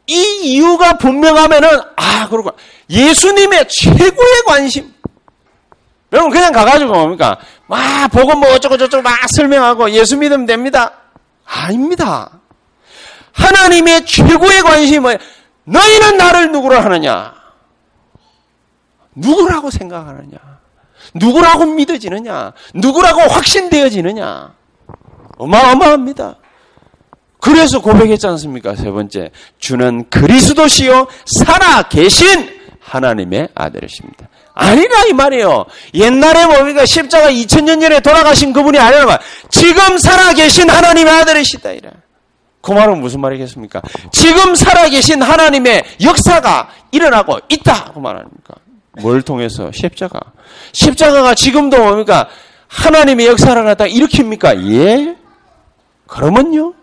이 0.07 0.39
이유가 0.43 0.97
분명하면은 0.97 1.69
아 1.95 2.27
그러고 2.29 2.51
예수님의 2.89 3.67
최고의 3.67 4.43
관심. 4.45 4.93
여러분 6.11 6.31
그냥 6.31 6.51
가가지고 6.53 6.93
뭡니까? 6.93 7.37
막 7.67 8.07
보고 8.09 8.35
뭐 8.35 8.53
어쩌고 8.53 8.77
저쩌고 8.77 9.01
막 9.01 9.17
설명하고 9.35 9.91
예수 9.91 10.17
믿으면 10.17 10.45
됩니다. 10.45 10.93
아닙니다. 11.45 12.39
하나님의 13.33 14.05
최고의 14.05 14.61
관심은? 14.61 15.17
너희는 15.65 16.17
나를 16.17 16.51
누구라 16.51 16.83
하느냐? 16.85 17.33
누구라고 19.15 19.71
생각하느냐? 19.71 20.37
누구라고 21.15 21.65
믿어지느냐? 21.65 22.53
누구라고 22.73 23.21
확신되어지느냐? 23.21 24.53
어마어마합니다. 25.37 26.35
그래서 27.45 27.79
고백했지 27.79 28.25
않습니까? 28.25 28.75
세 28.75 28.89
번째. 28.89 29.29
주는 29.60 30.10
그리스도시요 30.10 31.05
살아 31.25 31.84
계신 31.84 32.49
하나님의 32.81 33.49
아들이십니다. 33.53 34.29
아니라 34.55 35.03
이 35.05 35.13
말이에요. 35.13 35.65
옛날에 35.93 36.47
뭡니까? 36.47 36.86
십자가 36.88 37.29
2000년 37.29 37.79
전에 37.81 37.99
돌아가신 37.99 38.51
그분이 38.51 38.79
아니라 38.79 39.19
지금 39.51 39.97
살아 39.99 40.34
계신 40.34 40.69
하나님의 40.71 41.13
아들이시다 41.13 41.71
이래. 41.71 41.91
그 42.62 42.71
말은 42.71 42.99
무슨 42.99 43.21
말이겠습니까? 43.21 43.79
지금 44.12 44.55
살아계신 44.55 45.21
하나님의 45.21 45.84
역사가 46.01 46.69
일어나고 46.91 47.38
있다. 47.49 47.91
그 47.93 47.99
말 47.99 48.15
아닙니까? 48.15 48.55
뭘 49.01 49.21
통해서? 49.21 49.71
십자가. 49.71 50.19
십자가가 50.71 51.36
지금도 51.36 51.77
뭡니까? 51.77 52.27
하나님의 52.67 53.27
역사를 53.27 53.63
갖다 53.63 53.86
일으킵니까? 53.86 54.71
예? 54.71 55.15
그러면요? 56.08 56.73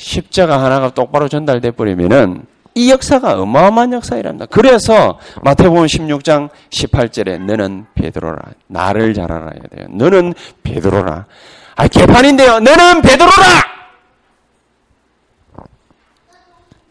십자가 0.00 0.62
하나가 0.64 0.90
똑바로 0.90 1.28
전달돼 1.28 1.72
버리면은 1.72 2.46
이 2.74 2.90
역사가 2.90 3.34
어마어마한 3.42 3.92
역사이랍니다. 3.92 4.46
그래서 4.46 5.18
마태복음 5.42 5.84
16장 5.84 6.48
18절에 6.70 7.38
너는 7.38 7.84
베드로라. 7.94 8.38
나를 8.68 9.12
잘 9.12 9.30
알아야 9.30 9.60
돼요. 9.70 9.88
너는 9.90 10.32
베드로라. 10.62 11.26
아, 11.76 11.88
개판인데요. 11.88 12.60
너는 12.60 13.02
베드로라! 13.02 13.70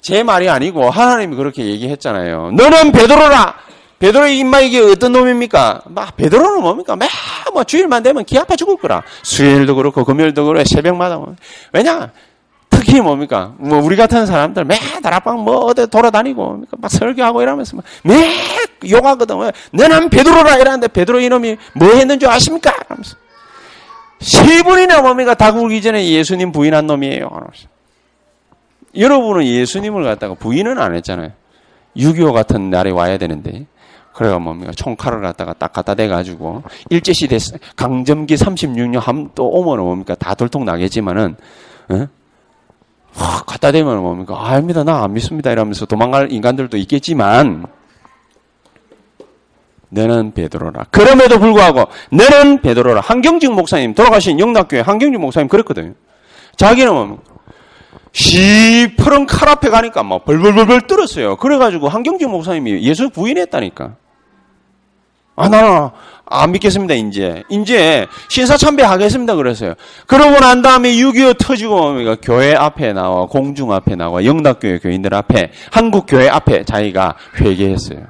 제 0.02 0.24
말이 0.24 0.50
아니고 0.50 0.90
하나님이 0.90 1.36
그렇게 1.36 1.66
얘기했잖아요. 1.66 2.52
너는 2.52 2.92
베드로라. 2.92 3.56
베드로의 4.00 4.38
입마 4.38 4.60
이게 4.60 4.80
어떤 4.80 5.12
놈입니까? 5.14 5.82
막 5.88 6.16
베드로는 6.16 6.62
뭡니까? 6.62 6.96
매뭐 6.96 7.64
주일만 7.66 8.04
되면 8.04 8.24
기 8.24 8.38
아파 8.38 8.56
죽을 8.56 8.78
거라. 8.78 9.04
수요일도 9.24 9.76
그렇고 9.76 10.06
금요일도 10.06 10.46
그렇고 10.46 10.64
새벽마다 10.66 11.18
뭐. 11.18 11.36
왜냐? 11.74 12.12
특히 12.70 13.02
뭡니까? 13.02 13.54
뭐 13.58 13.80
우리 13.80 13.96
같은 13.96 14.26
사람들 14.26 14.66
매 14.66 14.78
다락방 15.02 15.40
뭐 15.40 15.66
어디 15.66 15.88
돌아다니고 15.88 16.44
뭡니까? 16.44 16.78
막 16.80 16.90
설교하고 16.90 17.42
이러면서 17.42 17.78
매 18.04 18.32
욕하거든. 18.88 19.36
너는 19.72 20.10
베드로라 20.10 20.58
이러는데 20.58 20.88
베드로 20.88 21.20
이놈이 21.20 21.58
뭐 21.74 21.94
했는 21.94 22.20
줄 22.20 22.30
아십니까? 22.30 22.72
이러면서 22.86 23.18
세 24.20 24.64
분이나 24.64 25.02
뭡니까? 25.02 25.34
다 25.34 25.52
굴기 25.52 25.82
전에 25.82 26.08
예수님 26.08 26.52
부인한 26.52 26.88
놈이에요. 26.88 27.26
하면서. 27.26 27.68
여러분은 28.96 29.46
예수님을 29.46 30.04
갖다가 30.04 30.34
부인은 30.34 30.78
안 30.80 30.96
했잖아요. 30.96 31.32
6.25 31.96 32.34
같은 32.34 32.70
날에 32.70 32.92
와야 32.92 33.18
되는데. 33.18 33.66
그래가 34.14 34.40
뭡니까? 34.40 34.74
총칼을 34.76 35.22
갖다가 35.22 35.54
딱 35.54 35.72
갖다 35.72 35.96
대가지고, 35.96 36.64
일제시대 36.90 37.38
강점기 37.78 38.36
36년 38.36 39.00
함또 39.00 39.48
오면 39.48 39.80
뭡니까? 39.80 40.16
다 40.16 40.34
돌통 40.36 40.66
나겠지만은, 40.66 41.38
어? 41.90 42.08
하, 43.16 43.44
갖다 43.44 43.72
대면 43.72 44.02
뭡니까? 44.02 44.36
아닙니다. 44.40 44.84
나 44.84 45.04
안 45.04 45.14
믿습니다. 45.14 45.52
이러면서 45.52 45.86
도망갈 45.86 46.32
인간들도 46.32 46.78
있겠지만, 46.78 47.66
너는 49.90 50.34
베드로라. 50.34 50.86
그럼에도 50.92 51.40
불구하고, 51.40 51.86
너는 52.12 52.62
베드로라. 52.62 53.02
한경직 53.02 53.52
목사님, 53.54 53.94
돌아가신 53.96 54.40
영락교회 54.40 54.82
한경직 54.82 55.20
목사님 55.20 55.48
그랬거든요. 55.48 55.94
자기는 56.58 56.94
뭡니까? 56.94 57.24
시퍼런 58.12 59.26
칼 59.26 59.50
앞에 59.50 59.70
가니까 59.70 60.04
막 60.04 60.26
벌벌벌벌 60.26 60.82
떨었어요. 60.82 61.36
그래가지고 61.38 61.90
한경직 61.90 62.30
목사님이 62.30 62.82
예수 62.84 63.10
부인했다니까. 63.10 63.96
아, 65.40 65.48
나는 65.48 65.90
안 66.26 66.52
믿겠습니다, 66.52 66.94
이제. 66.96 67.44
이제 67.50 68.06
신사참배 68.28 68.84
하겠습니다, 68.84 69.36
그랬어요. 69.36 69.74
그러고 70.06 70.40
난 70.40 70.62
다음에 70.62 70.92
6.25 70.92 71.38
터지고, 71.40 71.94
그러니까 71.94 72.18
교회 72.22 72.54
앞에 72.54 72.92
나와, 72.94 73.26
공중 73.26 73.72
앞에 73.72 73.96
나와, 73.96 74.26
영락교회 74.26 74.80
교인들 74.80 75.14
앞에, 75.14 75.52
한국교회 75.72 76.28
앞에 76.28 76.66
자기가 76.66 77.16
회개했어요. 77.40 78.02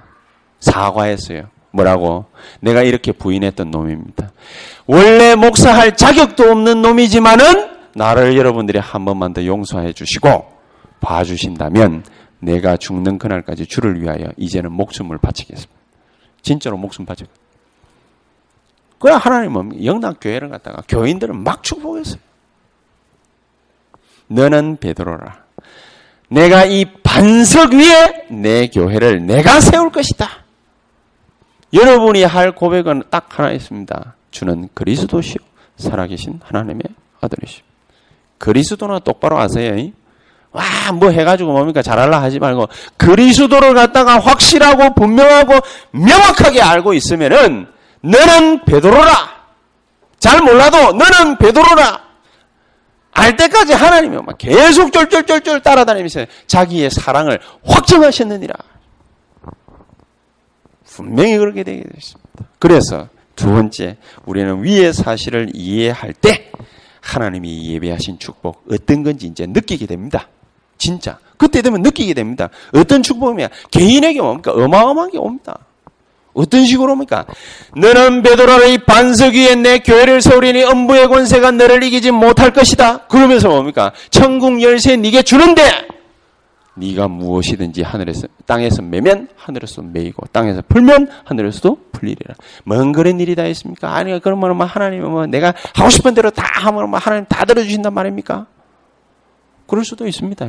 사과했어요. 0.59 1.43
뭐라고? 1.71 2.25
내가 2.61 2.82
이렇게 2.82 3.11
부인했던 3.11 3.69
놈입니다. 3.69 4.32
원래 4.88 5.36
목사할 5.36 5.95
자격도 5.95 6.43
없는 6.51 6.82
놈이지만은, 6.82 7.69
나를 7.93 8.36
여러분들이 8.38 8.80
한 8.80 9.05
번만 9.05 9.34
더 9.34 9.45
용서해 9.45 9.93
주시고, 9.93 10.47
봐주신다면, 10.99 12.03
내가 12.39 12.75
죽는 12.75 13.19
그날까지 13.19 13.67
주를 13.67 14.01
위하여 14.01 14.25
이제는 14.36 14.71
목숨을 14.71 15.19
바치겠습니다. 15.19 15.78
진짜로 16.42 16.78
목숨 16.78 17.06
바쳐. 17.06 17.26
그래 19.00 19.14
하나님은 19.14 19.84
영락교회를 19.84 20.50
갖다가 20.50 20.84
교인들은 20.88 21.44
막 21.44 21.64
축복했어요. 21.64 22.20
너는 24.28 24.78
베드로라. 24.78 25.44
내가 26.30 26.66
이 26.66 26.86
반석 27.02 27.74
위에 27.74 28.28
내 28.30 28.68
교회를 28.68 29.26
내가 29.26 29.60
세울 29.62 29.92
것이다. 29.92 30.28
여러분이 31.74 32.24
할 32.24 32.54
고백은 32.54 33.04
딱 33.10 33.40
하나 33.40 33.52
있습니다. 33.52 34.16
주는 34.32 34.70
그리스도시요 34.74 35.38
살아계신 35.78 36.40
하나님의 36.44 36.84
아들이시오. 37.22 37.64
그리스도는 38.38 39.00
똑바로 39.04 39.38
아세요. 39.38 39.92
와, 40.52 40.64
뭐 40.93 41.12
해가지고 41.12 41.52
뭡니까? 41.52 41.82
잘할라 41.82 42.22
하지 42.22 42.39
말고, 42.39 42.68
그리스도를 42.97 43.74
갖다가 43.74 44.20
확실하고 44.20 44.95
분명하고 44.95 45.54
명확하게 45.91 46.62
알고 46.62 46.93
있으면은, 46.93 47.68
너는 48.02 48.66
베드로라! 48.66 49.39
잘 50.20 50.41
몰라도 50.41 50.93
너는 50.93 51.38
베드로라! 51.38 52.10
알 53.12 53.36
때까지 53.36 53.74
하나님이 53.74 54.18
막 54.18 54.38
계속 54.38 54.91
쫄쫄쫄쫄 54.93 55.62
따라다니면서 55.62 56.26
자기의 56.47 56.89
사랑을 56.89 57.39
확정하셨느니라. 57.66 58.54
분명히 60.86 61.38
그렇게 61.38 61.64
되게 61.64 61.84
되습니다 61.84 62.45
그래서 62.60 63.08
두 63.36 63.47
번째, 63.52 63.97
우리는 64.26 64.64
위의 64.64 64.93
사실을 64.93 65.50
이해할 65.54 66.14
때 66.14 66.52
하나님이 67.02 67.74
예배하신 67.74 68.20
축복 68.20 68.66
어떤 68.72 69.04
건지 69.04 69.28
이제 69.28 69.45
느끼게 69.45 69.86
됩니다. 69.86 70.28
진짜. 70.80 71.19
그때 71.38 71.61
되면 71.61 71.84
느끼게 71.84 72.15
됩니다. 72.15 72.49
어떤 72.73 73.03
축복이냐? 73.03 73.49
개인에게 73.69 74.21
뭡니까? 74.21 74.51
어마어마하게 74.51 75.19
옵니다. 75.19 75.59
어떤 76.34 76.65
식으로 76.65 76.93
옵니까? 76.93 77.25
너는 77.75 78.23
베드로의 78.23 78.80
반석 78.86 79.34
위에 79.34 79.55
내 79.55 79.80
교회를 79.80 80.21
세우리니 80.21 80.63
음부의 80.63 81.07
권세가 81.07 81.51
너를 81.51 81.84
이기지 81.84 82.11
못할 82.11 82.51
것이다. 82.51 83.07
그러면서 83.07 83.49
뭡니까? 83.49 83.93
천국 84.09 84.61
열쇠 84.61 84.95
네게 84.95 85.23
주는데 85.23 85.61
네가 86.75 87.07
무엇이든지 87.09 87.82
하늘에서 87.84 88.27
땅에서 88.45 88.82
매면 88.82 89.27
하늘에서 89.36 89.82
매이고 89.82 90.27
땅에서 90.32 90.61
풀면 90.67 91.09
하늘에서도 91.25 91.77
풀리리라. 91.91 92.36
뭔 92.63 92.93
그런 92.93 93.19
일이 93.19 93.36
다 93.36 93.45
있습니까? 93.47 93.93
아니 93.95 94.17
그러면 94.19 94.55
뭐 94.55 94.65
하나님은 94.65 95.09
뭐 95.11 95.25
내가 95.25 95.53
하고 95.73 95.89
싶은 95.89 96.13
대로 96.13 96.30
다 96.32 96.43
하면 96.63 96.89
뭐 96.89 96.99
하나님 96.99 97.25
다 97.25 97.43
들어주신단 97.43 97.93
말입니까? 97.93 98.47
그럴 99.67 99.84
수도 99.84 100.07
있습니다. 100.07 100.47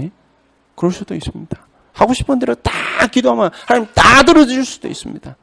예? 0.80 0.90
그럴 0.90 0.92
수도 0.92 1.14
있습니다. 1.14 1.58
하고 1.92 2.14
싶은 2.14 2.38
대로 2.38 2.54
다 2.54 2.72
기도하면 3.06 3.50
하나님 3.66 3.86
다 3.94 4.22
들어줄 4.22 4.64
수도 4.64 4.88
있습니다. 4.88 5.36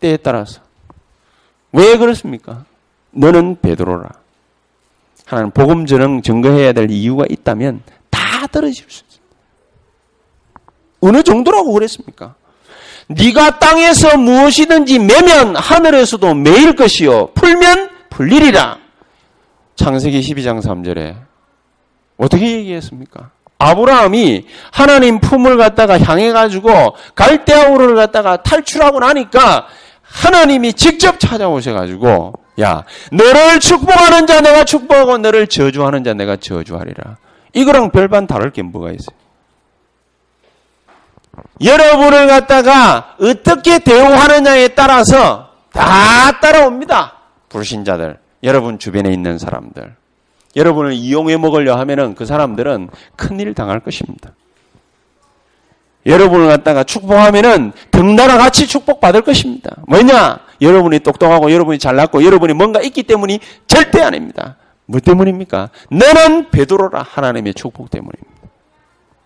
때에 0.00 0.16
따라서. 0.16 0.62
왜 1.72 1.98
그렇습니까? 1.98 2.64
너는 3.10 3.60
베드로라. 3.60 4.08
하나님 5.26 5.50
복음 5.50 5.84
전응 5.84 6.22
증거해야 6.22 6.72
될 6.72 6.90
이유가 6.90 7.24
있다면 7.28 7.82
다 8.08 8.46
떨어질 8.46 8.86
수 8.88 9.04
있습니다. 9.04 9.18
어느 11.00 11.22
정도라고 11.22 11.74
그랬습니까? 11.74 12.34
네가 13.08 13.58
땅에서 13.58 14.16
무엇이든지 14.16 15.00
매면 15.00 15.56
하늘에서도 15.56 16.34
매일 16.34 16.74
것이요 16.74 17.32
풀면 17.34 17.90
풀리리라. 18.08 18.78
창세기 19.76 20.20
12장 20.22 20.62
3절에 20.62 21.16
어떻게 22.16 22.50
얘기했습니까? 22.52 23.30
아브라함이 23.58 24.46
하나님 24.70 25.20
품을 25.20 25.56
갖다가 25.56 25.98
향해 25.98 26.32
가지고 26.32 26.94
갈대아우를 27.14 27.94
갖다가 27.96 28.42
탈출하고 28.42 29.00
나니까 29.00 29.66
하나님이 30.02 30.72
직접 30.74 31.18
찾아오셔 31.18 31.74
가지고 31.74 32.34
야 32.60 32.84
너를 33.12 33.60
축복하는 33.60 34.26
자 34.26 34.40
내가 34.40 34.64
축복하고 34.64 35.18
너를 35.18 35.46
저주하는 35.48 36.04
자 36.04 36.14
내가 36.14 36.36
저주하리라. 36.36 37.16
이거랑 37.52 37.90
별반 37.90 38.26
다를 38.26 38.52
게 38.52 38.62
뭐가 38.62 38.90
있어요? 38.90 39.16
여러분을 41.62 42.26
갖다가 42.26 43.16
어떻게 43.20 43.78
대우하느냐에 43.78 44.68
따라서 44.68 45.50
다 45.72 46.40
따라옵니다. 46.40 47.14
불신자들, 47.48 48.18
여러분 48.42 48.78
주변에 48.78 49.12
있는 49.12 49.38
사람들. 49.38 49.94
여러분을 50.56 50.92
이용해 50.92 51.36
먹으려 51.36 51.76
하면은 51.76 52.14
그 52.14 52.24
사람들은 52.26 52.88
큰일 53.16 53.54
당할 53.54 53.80
것입니다. 53.80 54.32
여러분을 56.06 56.48
갖다가 56.48 56.84
축복하면은 56.84 57.72
등나라 57.90 58.38
같이 58.38 58.66
축복받을 58.66 59.22
것입니다. 59.22 59.76
뭐냐? 59.86 60.40
여러분이 60.60 61.00
똑똑하고 61.00 61.52
여러분이 61.52 61.78
잘났고 61.78 62.24
여러분이 62.24 62.54
뭔가 62.54 62.80
있기 62.80 63.02
때문이 63.02 63.40
절대 63.66 64.00
아닙니다. 64.00 64.56
뭐 64.86 65.00
때문입니까? 65.00 65.68
너는 65.90 66.50
베드로라 66.50 67.02
하나님의 67.02 67.54
축복 67.54 67.90
때문입니다. 67.90 68.38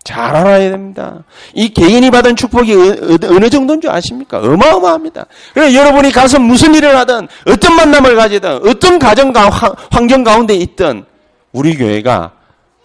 잘 0.02 0.34
알아야 0.34 0.70
됩니다. 0.70 1.22
이 1.54 1.68
개인이 1.68 2.10
받은 2.10 2.34
축복이 2.34 2.74
어느 3.28 3.48
정도인 3.48 3.80
줄 3.80 3.90
아십니까? 3.90 4.38
어마어마합니다. 4.38 5.26
그래서 5.54 5.74
여러분이 5.78 6.10
가서 6.10 6.40
무슨 6.40 6.74
일을 6.74 6.96
하든, 6.98 7.28
어떤 7.46 7.76
만남을 7.76 8.16
가지든, 8.16 8.68
어떤 8.68 8.98
가정, 8.98 9.32
환경 9.92 10.24
가운데 10.24 10.54
있든, 10.54 11.04
우리 11.52 11.76
교회가 11.76 12.32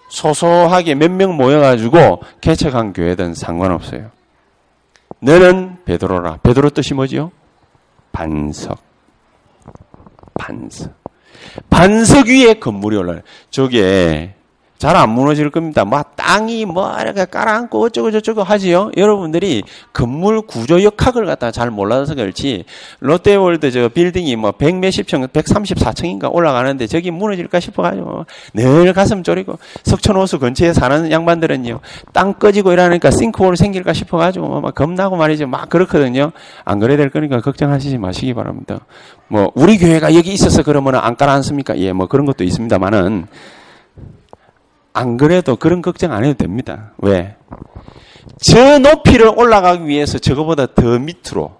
소소하게 0.09 0.95
몇 0.95 1.11
명 1.11 1.35
모여가지고 1.35 2.21
개척한 2.41 2.93
교회든 2.93 3.33
상관없어요. 3.33 4.11
너는 5.19 5.77
베드로라. 5.85 6.37
베드로 6.43 6.69
뜻이 6.69 6.93
뭐지요? 6.93 7.31
반석. 8.11 8.79
반석. 10.35 10.93
반석 11.69 12.27
위에 12.27 12.55
건물이 12.55 12.95
올라요. 12.97 13.21
저게 13.49 14.35
잘 14.77 14.95
안 14.95 15.09
무너질 15.09 15.49
겁니다. 15.49 15.85
뭐 15.85 16.03
땅이 16.15 16.65
뭐 16.65 16.95
이렇게 16.99 17.25
깔아앉고 17.25 17.83
어쩌고 17.83 18.11
저쩌고 18.11 18.43
하지요. 18.43 18.91
여러분들이 18.95 19.63
건물 19.93 20.41
구조 20.41 20.83
역학을 20.83 21.25
갖다 21.25 21.51
잘 21.51 21.71
몰라서 21.71 22.15
그렇지. 22.15 22.65
롯데월드 22.99 23.71
저 23.71 23.89
빌딩이 23.89 24.35
뭐백 24.35 24.75
몇십 24.75 25.07
층, 25.07 25.25
134층인가 25.27 26.33
올라가는데 26.33 26.87
저기 26.87 27.11
무너질까 27.11 27.59
싶어가지고 27.59 28.25
늘 28.53 28.93
가슴 28.93 29.23
졸이고 29.23 29.57
석촌호수 29.83 30.39
근처에 30.39 30.73
사는 30.73 31.11
양반들은요 31.11 31.79
땅 32.13 32.33
꺼지고 32.33 32.71
이러니까 32.73 33.11
싱크홀 33.11 33.57
생길까 33.57 33.93
싶어가지고 33.93 34.61
막 34.61 34.75
겁나고 34.75 35.15
말이죠. 35.15 35.47
막 35.47 35.69
그렇거든요. 35.69 36.31
안 36.65 36.79
그래야 36.79 36.97
될 36.97 37.09
거니까 37.09 37.41
걱정하시지 37.41 37.97
마시기 37.97 38.33
바랍니다. 38.33 38.79
뭐 39.27 39.51
우리 39.55 39.77
교회가 39.77 40.13
여기 40.15 40.33
있어서 40.33 40.63
그러면 40.63 40.95
안 40.95 41.15
깔아앉습니까? 41.15 41.77
예, 41.79 41.93
뭐 41.93 42.07
그런 42.07 42.25
것도 42.25 42.43
있습니다만은. 42.43 43.27
안 44.97 45.17
그래도 45.17 45.55
그런 45.55 45.83
걱정 45.83 46.11
안 46.11 46.23
해도 46.23 46.33
됩니다. 46.33 46.93
왜? 46.97 47.35
저 48.41 48.79
높이를 48.79 49.27
올라가기 49.27 49.85
위해서 49.85 50.17
저거보다 50.17 50.73
더 50.73 50.97
밑으로 50.97 51.55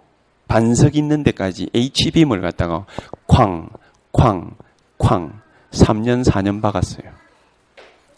반석 0.47 0.95
있는 0.95 1.21
데까지 1.21 1.69
H빔을 1.71 2.41
갖다가 2.41 2.85
쾅, 3.27 3.69
쾅, 4.11 4.55
쾅 4.97 5.39
3년, 5.71 6.25
4년 6.25 6.63
박았어요. 6.63 7.11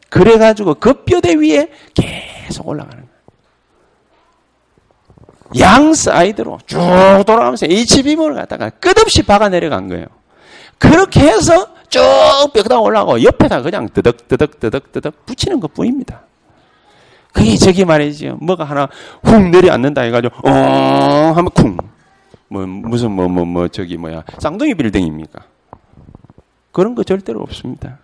그래가지고 0.08 0.76
그 0.76 1.04
뼈대 1.04 1.36
위에 1.36 1.70
계속 1.94 2.70
올라가는 2.70 3.04
거예요. 3.04 3.20
양 5.60 5.94
사이드로 5.94 6.60
쭉 6.66 6.78
돌아가면서 7.26 7.66
H빔을 7.66 8.36
갖다가 8.36 8.70
끝없이 8.70 9.24
박아 9.24 9.50
내려간 9.50 9.90
거예요. 9.90 10.06
그렇게 10.78 11.28
해서 11.28 11.68
쭉 11.90 12.02
뼈대 12.54 12.80
올라가고 12.80 13.24
옆에다 13.24 13.62
그냥 13.62 13.90
뜨덕뜨덕 13.90 14.60
뜨덕 14.60 14.92
뜨덕 14.92 15.26
붙이는 15.26 15.60
것 15.60 15.74
뿐입니다. 15.74 16.22
그게 17.34 17.56
저기 17.58 17.86
말이죠. 17.86 18.38
뭐가 18.42 18.64
하나 18.64 18.88
훅 19.24 19.50
내려앉는다 19.50 20.02
해가지고 20.02 20.48
어 20.48 20.52
하면 20.52 21.50
쿵. 21.52 21.78
뭐 22.48 22.66
무슨 22.66 23.12
뭐뭐 23.12 23.46
뭐 23.46 23.68
저기 23.68 23.98
뭐야 23.98 24.24
쌍둥이 24.40 24.74
빌딩입니까? 24.76 25.44
그런 26.72 26.96
거 26.96 27.04
절대로 27.04 27.42
없습니다. 27.42 28.00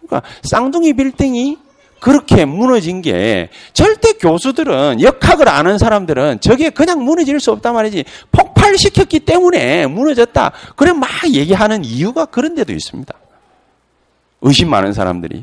그러니까 0.00 0.28
쌍둥이 0.42 0.92
빌딩이 0.92 1.58
그렇게 2.00 2.44
무너진 2.44 3.02
게 3.02 3.50
절대 3.72 4.14
교수들은 4.14 5.02
역학을 5.02 5.48
아는 5.48 5.78
사람들은 5.78 6.40
저게 6.40 6.70
그냥 6.70 7.04
무너질 7.04 7.38
수 7.40 7.52
없단 7.52 7.74
말이지 7.74 8.04
폭발시켰기 8.32 9.20
때문에 9.20 9.86
무너졌다. 9.86 10.52
그래 10.76 10.92
막 10.92 11.08
얘기하는 11.26 11.84
이유가 11.84 12.24
그런 12.24 12.54
데도 12.54 12.72
있습니다. 12.72 13.14
의심 14.42 14.70
많은 14.70 14.92
사람들이 14.92 15.42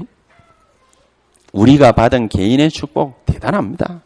우리가 1.54 1.92
받은 1.92 2.30
개인의 2.30 2.72
축복 2.72 3.26
대단합니다. 3.26 4.02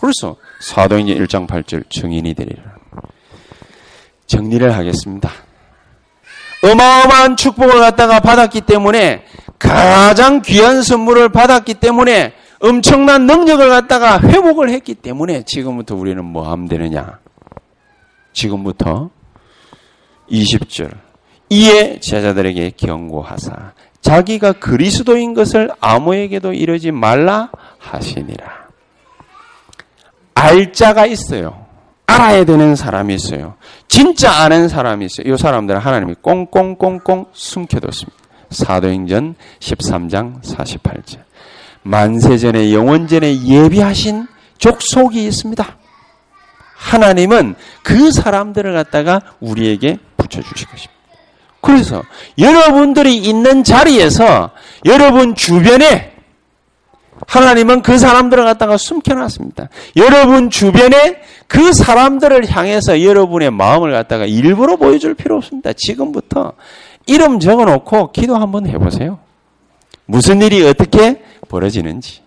그래서 0.00 0.36
사도행전 0.60 1.16
1장 1.16 1.46
8절 1.46 1.88
증인이 1.90 2.34
되리라. 2.34 2.62
정리를 4.26 4.74
하겠습니다. 4.74 5.30
어마어마한 6.62 7.36
축복을 7.36 7.78
갖다가 7.80 8.20
받았기 8.20 8.62
때문에 8.62 9.24
가장 9.58 10.42
귀한 10.42 10.82
선물을 10.82 11.30
받았기 11.30 11.74
때문에 11.74 12.34
엄청난 12.60 13.26
능력을 13.26 13.68
갖다가 13.68 14.20
회복을 14.20 14.70
했기 14.70 14.94
때문에 14.94 15.42
지금부터 15.44 15.96
우리는 15.96 16.24
뭐 16.24 16.50
하면 16.50 16.68
되느냐? 16.68 17.18
지금부터 18.32 19.10
20절 20.30 20.90
이에 21.50 22.00
제자들에게 22.00 22.72
경고하사 22.76 23.72
자기가 24.00 24.52
그리스도인 24.52 25.34
것을 25.34 25.70
아무에게도 25.80 26.52
이르지 26.52 26.90
말라 26.90 27.50
하시니라. 27.78 28.64
알자가 30.34 31.06
있어요. 31.06 31.64
알아야 32.06 32.44
되는 32.44 32.76
사람이 32.76 33.14
있어요. 33.14 33.54
진짜 33.88 34.30
아는 34.30 34.68
사람이 34.68 35.06
있어요. 35.06 35.32
이 35.32 35.38
사람들은 35.38 35.80
하나님이 35.80 36.16
꽁꽁꽁꽁 36.20 37.26
숨겨뒀습니다. 37.32 38.23
사도행전 38.54 39.34
13장 39.60 40.42
48절. 40.42 41.18
만세전에 41.82 42.72
영원전에 42.72 43.44
예비하신 43.44 44.26
족속이 44.58 45.24
있습니다. 45.26 45.76
하나님은 46.76 47.54
그 47.82 48.10
사람들을 48.10 48.72
갖다가 48.72 49.20
우리에게 49.40 49.98
붙여주실 50.16 50.68
것입니다. 50.68 50.94
그래서 51.60 52.02
여러분들이 52.38 53.16
있는 53.16 53.64
자리에서 53.64 54.50
여러분 54.84 55.34
주변에 55.34 56.12
하나님은 57.26 57.82
그 57.82 57.96
사람들을 57.98 58.44
갖다가 58.44 58.76
숨겨놨습니다. 58.76 59.68
여러분 59.96 60.50
주변에 60.50 61.22
그 61.46 61.72
사람들을 61.72 62.50
향해서 62.50 63.02
여러분의 63.02 63.50
마음을 63.50 63.92
갖다가 63.92 64.26
일부러 64.26 64.76
보여줄 64.76 65.14
필요 65.14 65.36
없습니다. 65.36 65.72
지금부터 65.74 66.52
이름 67.06 67.40
적어 67.40 67.64
놓고 67.64 68.12
기도 68.12 68.36
한번 68.36 68.66
해보세요. 68.66 69.18
무슨 70.06 70.42
일이 70.42 70.66
어떻게 70.66 71.22
벌어지는지. 71.48 72.22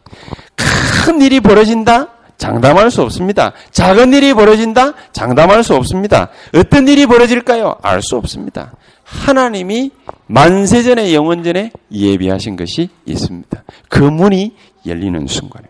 큰 1.05 1.21
일이 1.21 1.39
벌어진다? 1.39 2.09
장담할 2.37 2.91
수 2.91 3.01
없습니다. 3.01 3.53
작은 3.71 4.13
일이 4.13 4.33
벌어진다? 4.33 4.93
장담할 5.11 5.63
수 5.63 5.75
없습니다. 5.75 6.29
어떤 6.53 6.87
일이 6.87 7.05
벌어질까요? 7.07 7.77
알 7.81 8.01
수 8.01 8.15
없습니다. 8.17 8.73
하나님이 9.03 9.91
만세전에 10.27 11.13
영원전에 11.13 11.71
예비하신 11.91 12.55
것이 12.57 12.89
있습니다. 13.05 13.63
그 13.89 13.99
문이 14.03 14.55
열리는 14.85 15.25
순간에. 15.27 15.67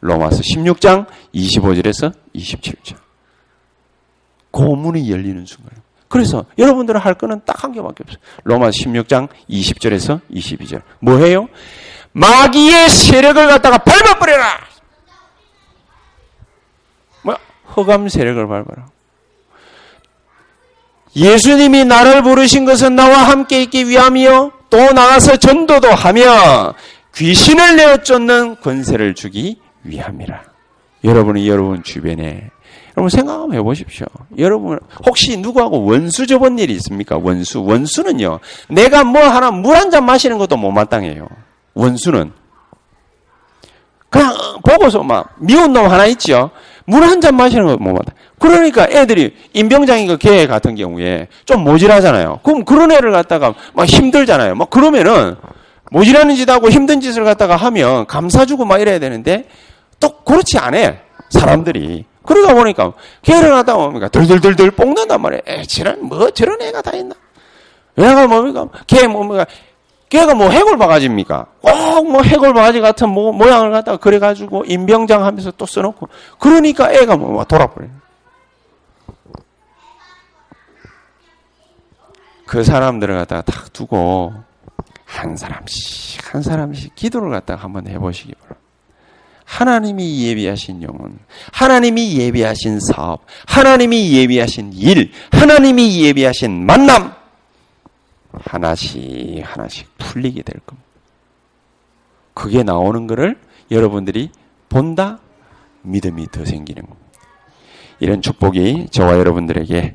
로마서 0.00 0.40
16장 0.40 1.06
25절에서 1.34 2.12
27절. 2.34 2.96
그 4.52 4.62
문이 4.62 5.10
열리는 5.10 5.44
순간에. 5.44 5.76
그래서 6.08 6.44
여러분들은 6.58 7.00
할 7.00 7.14
거는 7.14 7.40
딱 7.44 7.64
한 7.64 7.72
개밖에 7.72 8.04
없어요. 8.04 8.18
로마 8.44 8.68
16장 8.70 9.28
20절에서 9.50 10.20
22절. 10.30 10.82
뭐 11.00 11.18
해요? 11.18 11.48
마귀의 12.12 12.88
세력을 12.88 13.46
갖다가 13.46 13.78
밟아버려라! 13.78 14.60
뭐, 17.22 17.36
허감 17.76 18.08
세력을 18.08 18.46
밟아라. 18.46 18.86
예수님이 21.14 21.84
나를 21.84 22.22
부르신 22.22 22.64
것은 22.64 22.94
나와 22.94 23.18
함께 23.30 23.62
있기 23.62 23.88
위함이요. 23.88 24.52
또 24.68 24.92
나가서 24.92 25.36
전도도 25.36 25.88
하며 25.88 26.74
귀신을 27.14 27.76
내어 27.76 27.96
쫓는 27.98 28.60
권세를 28.60 29.14
주기 29.14 29.58
위함이라. 29.84 30.42
여러분이 31.04 31.48
여러분 31.48 31.82
주변에 31.82 32.50
여러분 32.96 33.10
생각 33.10 33.34
한번 33.34 33.54
해보십시오. 33.58 34.06
여러분 34.38 34.78
혹시 35.06 35.36
누구하고 35.36 35.84
원수 35.84 36.26
접은 36.26 36.58
일이 36.58 36.72
있습니까? 36.74 37.18
원수 37.18 37.62
원수는요. 37.62 38.38
내가 38.70 39.04
뭐 39.04 39.20
하나 39.22 39.50
물 39.50 39.76
한 39.76 39.90
잔 39.90 40.04
마시는 40.06 40.38
것도 40.38 40.56
못마땅해요. 40.56 41.28
원수는 41.74 42.32
그냥 44.08 44.32
보고서 44.64 45.02
막 45.02 45.34
미운 45.38 45.72
놈 45.72 45.86
하나 45.90 46.06
있죠. 46.06 46.50
물한 46.86 47.20
잔 47.20 47.36
마시는 47.36 47.66
것도 47.66 47.78
못마땅. 47.78 48.14
그러니까 48.38 48.86
애들이 48.90 49.34
임병장이가 49.52 50.16
개 50.16 50.46
같은 50.46 50.74
경우에 50.74 51.28
좀 51.44 51.64
모질하잖아요. 51.64 52.40
그럼 52.42 52.64
그런 52.64 52.92
애를 52.92 53.12
갖다가 53.12 53.54
막 53.74 53.86
힘들잖아요. 53.86 54.54
막 54.54 54.70
그러면은 54.70 55.36
모질하는 55.90 56.34
짓하고 56.34 56.70
힘든 56.70 57.00
짓을 57.00 57.24
갖다가 57.24 57.56
하면 57.56 58.06
감사주고 58.06 58.64
막 58.64 58.80
이래야 58.80 58.98
되는데 58.98 59.44
또 60.00 60.16
그렇지 60.24 60.58
않아. 60.58 60.94
사람들이. 61.28 62.04
그러다 62.26 62.54
보니까 62.54 62.92
개를 63.22 63.50
갖다 63.50 63.74
뭡니까? 63.74 64.08
덜덜덜덜 64.08 64.72
뽕는단 64.72 65.20
말이에요. 65.20 65.42
에, 65.46 65.62
저런, 65.62 66.04
뭐 66.04 66.30
저런 66.30 66.60
애가 66.60 66.82
다 66.82 66.92
있나? 66.92 67.14
얘가 67.98 68.26
뭡니까? 68.26 68.68
개 68.86 69.06
뭡니까? 69.06 69.46
걔가 70.08 70.34
뭐 70.34 70.50
해골 70.50 70.76
바가지입니까? 70.78 71.46
꼭 71.62 72.06
뭐 72.06 72.22
해골 72.22 72.52
바가지 72.54 72.80
같은 72.80 73.08
뭐, 73.08 73.32
모양을 73.32 73.70
갖다가 73.70 73.96
그래가지고 73.98 74.64
임병장 74.66 75.24
하면서 75.24 75.50
또 75.52 75.66
써놓고. 75.66 76.08
그러니까 76.38 76.92
애가 76.92 77.16
뭐 77.16 77.42
돌아버려요. 77.44 77.90
그 82.46 82.62
사람들을 82.62 83.14
갖다가 83.16 83.42
딱 83.42 83.72
두고 83.72 84.32
한 85.04 85.36
사람씩 85.36 86.34
한 86.34 86.42
사람씩 86.42 86.94
기도를 86.94 87.30
갖다가 87.30 87.62
한번 87.64 87.88
해보시기 87.88 88.34
바랍니다. 88.34 88.65
하나님이 89.46 90.26
예비하신 90.26 90.82
영혼, 90.82 91.18
하나님이 91.52 92.18
예비하신 92.18 92.80
사업, 92.80 93.24
하나님이 93.46 94.12
예비하신 94.12 94.72
일, 94.74 95.12
하나님이 95.30 96.04
예비하신 96.04 96.66
만남 96.66 97.14
하나씩 98.32 99.42
하나씩 99.44 99.88
풀리게 99.98 100.42
될 100.42 100.60
겁니다. 100.66 100.86
그게 102.34 102.62
나오는 102.62 103.06
것을 103.06 103.38
여러분들이 103.70 104.30
본다 104.68 105.20
믿음이 105.82 106.26
더 106.32 106.44
생기는 106.44 106.82
겁니다. 106.82 107.06
이런 108.00 108.20
축복이 108.20 108.88
저와 108.90 109.16
여러분들에게 109.18 109.94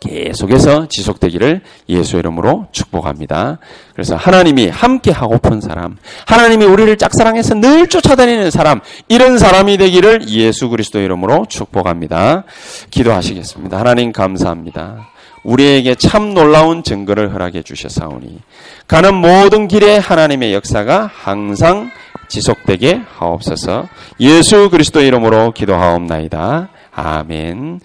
계속해서 0.00 0.88
지속되기를 0.88 1.60
예수 1.90 2.16
이름으로 2.16 2.66
축복합니다. 2.72 3.58
그래서 3.92 4.16
하나님이 4.16 4.68
함께 4.68 5.10
하고픈 5.10 5.60
사람, 5.60 5.98
하나님이 6.26 6.64
우리를 6.64 6.96
짝사랑해서 6.96 7.54
늘 7.54 7.86
쫓아다니는 7.86 8.50
사람, 8.50 8.80
이런 9.08 9.38
사람이 9.38 9.76
되기를 9.76 10.28
예수 10.30 10.70
그리스도 10.70 11.00
이름으로 11.00 11.46
축복합니다. 11.48 12.44
기도하시겠습니다. 12.90 13.78
하나님 13.78 14.12
감사합니다. 14.12 15.10
우리에게 15.42 15.94
참 15.94 16.34
놀라운 16.34 16.82
증거를 16.82 17.32
허락해 17.32 17.62
주셨사오니 17.62 18.40
가는 18.86 19.14
모든 19.14 19.68
길에 19.68 19.96
하나님의 19.96 20.52
역사가 20.54 21.10
항상 21.12 21.90
지속되게 22.28 23.00
하옵소서. 23.18 23.88
예수 24.20 24.70
그리스도 24.70 25.00
이름으로 25.00 25.52
기도하옵나이다. 25.52 26.68
아멘. 26.92 27.80